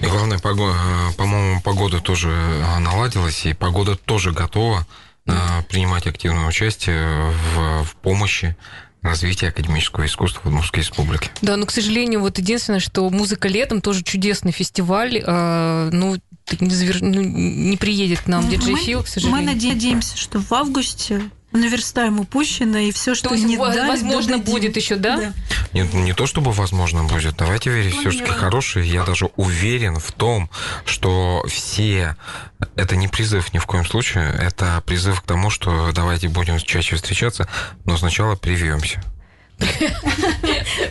И 0.00 0.06
главное, 0.06 0.38
по-моему, 0.38 1.60
погода 1.62 2.00
тоже 2.00 2.28
наладилась, 2.80 3.46
и 3.46 3.54
погода 3.54 3.96
тоже 3.96 4.32
готова 4.32 4.86
принимать 5.68 6.06
активное 6.06 6.46
участие 6.46 7.30
в, 7.54 7.84
в 7.84 7.96
помощи 8.02 8.56
развития 9.02 9.48
академического 9.48 10.06
искусства 10.06 10.40
в 10.44 10.46
Удмуртской 10.46 10.80
республике. 10.82 11.30
Да, 11.42 11.56
но, 11.56 11.66
к 11.66 11.70
сожалению, 11.70 12.20
вот 12.20 12.38
единственное, 12.38 12.80
что 12.80 13.08
музыка 13.10 13.48
летом 13.48 13.80
тоже 13.80 14.02
чудесный 14.02 14.52
фестиваль, 14.52 15.22
э, 15.24 15.90
ну, 15.92 16.16
не, 16.60 16.68
завер- 16.70 16.98
ну, 17.04 17.20
не 17.20 17.76
приедет 17.76 18.20
к 18.20 18.26
нам 18.28 18.44
Ну, 18.44 18.50
диджей 18.50 18.72
мы- 18.74 18.78
Фил, 18.80 19.02
к 19.02 19.08
сожалению. 19.08 19.40
Мы 19.44 19.52
надеемся, 19.54 20.16
что 20.16 20.38
в 20.40 20.52
августе 20.52 21.22
наверстаем 21.52 22.18
упущенное, 22.20 22.84
и 22.84 22.92
все, 22.92 23.14
что 23.14 23.28
То 23.28 23.34
есть, 23.34 23.46
не 23.46 23.56
дали, 23.58 23.86
возможно, 23.88 24.32
додадим. 24.38 24.52
будет 24.54 24.76
еще, 24.76 24.96
да? 24.96 25.32
Не, 25.72 25.82
не 25.82 26.12
то 26.12 26.26
чтобы 26.26 26.52
возможно 26.52 27.04
будет, 27.04 27.36
давайте 27.36 27.70
верить 27.70 27.94
все-таки 27.94 28.18
Планируем. 28.18 28.40
хорошее. 28.40 28.88
Я 28.88 29.04
даже 29.04 29.26
уверен 29.36 29.98
в 29.98 30.12
том, 30.12 30.50
что 30.84 31.44
все... 31.48 32.16
Это 32.76 32.96
не 32.96 33.08
призыв 33.08 33.52
ни 33.52 33.58
в 33.58 33.66
коем 33.66 33.84
случае, 33.84 34.32
это 34.38 34.82
призыв 34.86 35.20
к 35.20 35.26
тому, 35.26 35.50
что 35.50 35.90
давайте 35.92 36.28
будем 36.28 36.58
чаще 36.58 36.96
встречаться, 36.96 37.48
но 37.84 37.96
сначала 37.96 38.36
привьемся. 38.36 39.02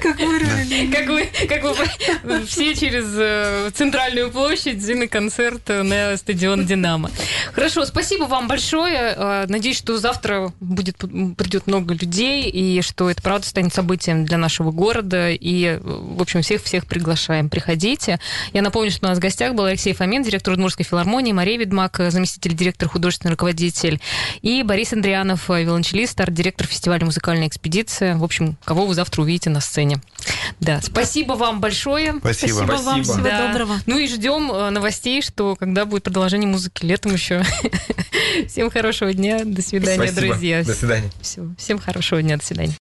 Как 0.01 0.19
выразили. 0.19 0.91
Как 0.91 1.07
вы, 1.07 1.29
как 1.47 1.63
вы 1.63 2.45
все 2.45 2.75
через 2.75 3.05
э, 3.17 3.69
центральную 3.73 4.31
площадь 4.31 4.85
на 4.95 5.07
концерт 5.07 5.61
э, 5.69 5.83
на 5.83 6.17
стадион 6.17 6.65
Динамо. 6.65 7.11
Хорошо, 7.53 7.85
спасибо 7.85 8.23
вам 8.23 8.47
большое. 8.47 9.13
Э, 9.15 9.45
Надеюсь, 9.47 9.77
что 9.77 9.97
завтра 9.97 10.53
будет 10.59 10.97
придет 10.97 11.67
много 11.67 11.93
людей 11.93 12.49
и 12.49 12.81
что 12.81 13.09
это 13.09 13.21
правда 13.21 13.47
станет 13.47 13.73
событием 13.73 14.25
для 14.25 14.37
нашего 14.37 14.71
города. 14.71 15.31
И, 15.31 15.79
в 15.81 16.21
общем, 16.21 16.41
всех 16.41 16.63
всех 16.63 16.85
приглашаем. 16.85 17.49
Приходите. 17.49 18.19
Я 18.53 18.61
напомню, 18.61 18.91
что 18.91 19.05
у 19.05 19.09
нас 19.09 19.17
в 19.17 19.21
гостях 19.21 19.53
был 19.53 19.65
Алексей 19.65 19.93
Фомин, 19.93 20.23
директор 20.23 20.53
Удмуртской 20.53 20.85
филармонии, 20.85 21.31
Мария 21.31 21.57
Ведмак, 21.57 21.99
заместитель 22.09 22.53
директора, 22.53 22.89
художественный 22.89 23.31
руководитель, 23.31 23.99
и 24.41 24.63
Борис 24.63 24.93
Андрианов, 24.93 25.49
виолончелист, 25.49 26.19
арт-директор 26.19 26.67
фестиваля 26.67 27.05
«Музыкальная 27.05 27.47
экспедиция». 27.47 28.15
В 28.15 28.23
общем, 28.23 28.50
кого 28.63 28.85
вы 28.85 28.93
завтра 28.93 29.21
увидите 29.21 29.49
на 29.49 29.61
сцене. 29.61 30.01
Да, 30.59 30.79
спасибо 30.81 31.33
вам 31.33 31.59
большое. 31.61 32.15
Спасибо. 32.19 32.53
Спасибо 32.53 32.71
вам, 32.83 33.03
Спасибо. 33.03 33.03
всего 33.03 33.23
Да. 33.23 33.47
доброго. 33.47 33.79
Ну 33.85 33.97
и 33.97 34.07
ждем 34.07 34.51
э, 34.51 34.69
новостей, 34.69 35.21
что 35.21 35.55
когда 35.55 35.85
будет 35.85 36.03
продолжение 36.03 36.47
музыки 36.49 36.85
летом 36.85 37.13
еще. 37.13 37.43
Всем 38.47 38.69
хорошего 38.69 39.13
дня, 39.13 39.41
до 39.43 39.61
свидания, 39.61 40.07
Спасибо. 40.07 40.21
друзья. 40.33 40.63
До 40.63 40.73
свидания. 40.73 41.11
Всё, 41.21 41.49
Всем 41.57 41.79
хорошего 41.79 42.21
дня, 42.21 42.37
до 42.37 42.45
свидания. 42.45 42.75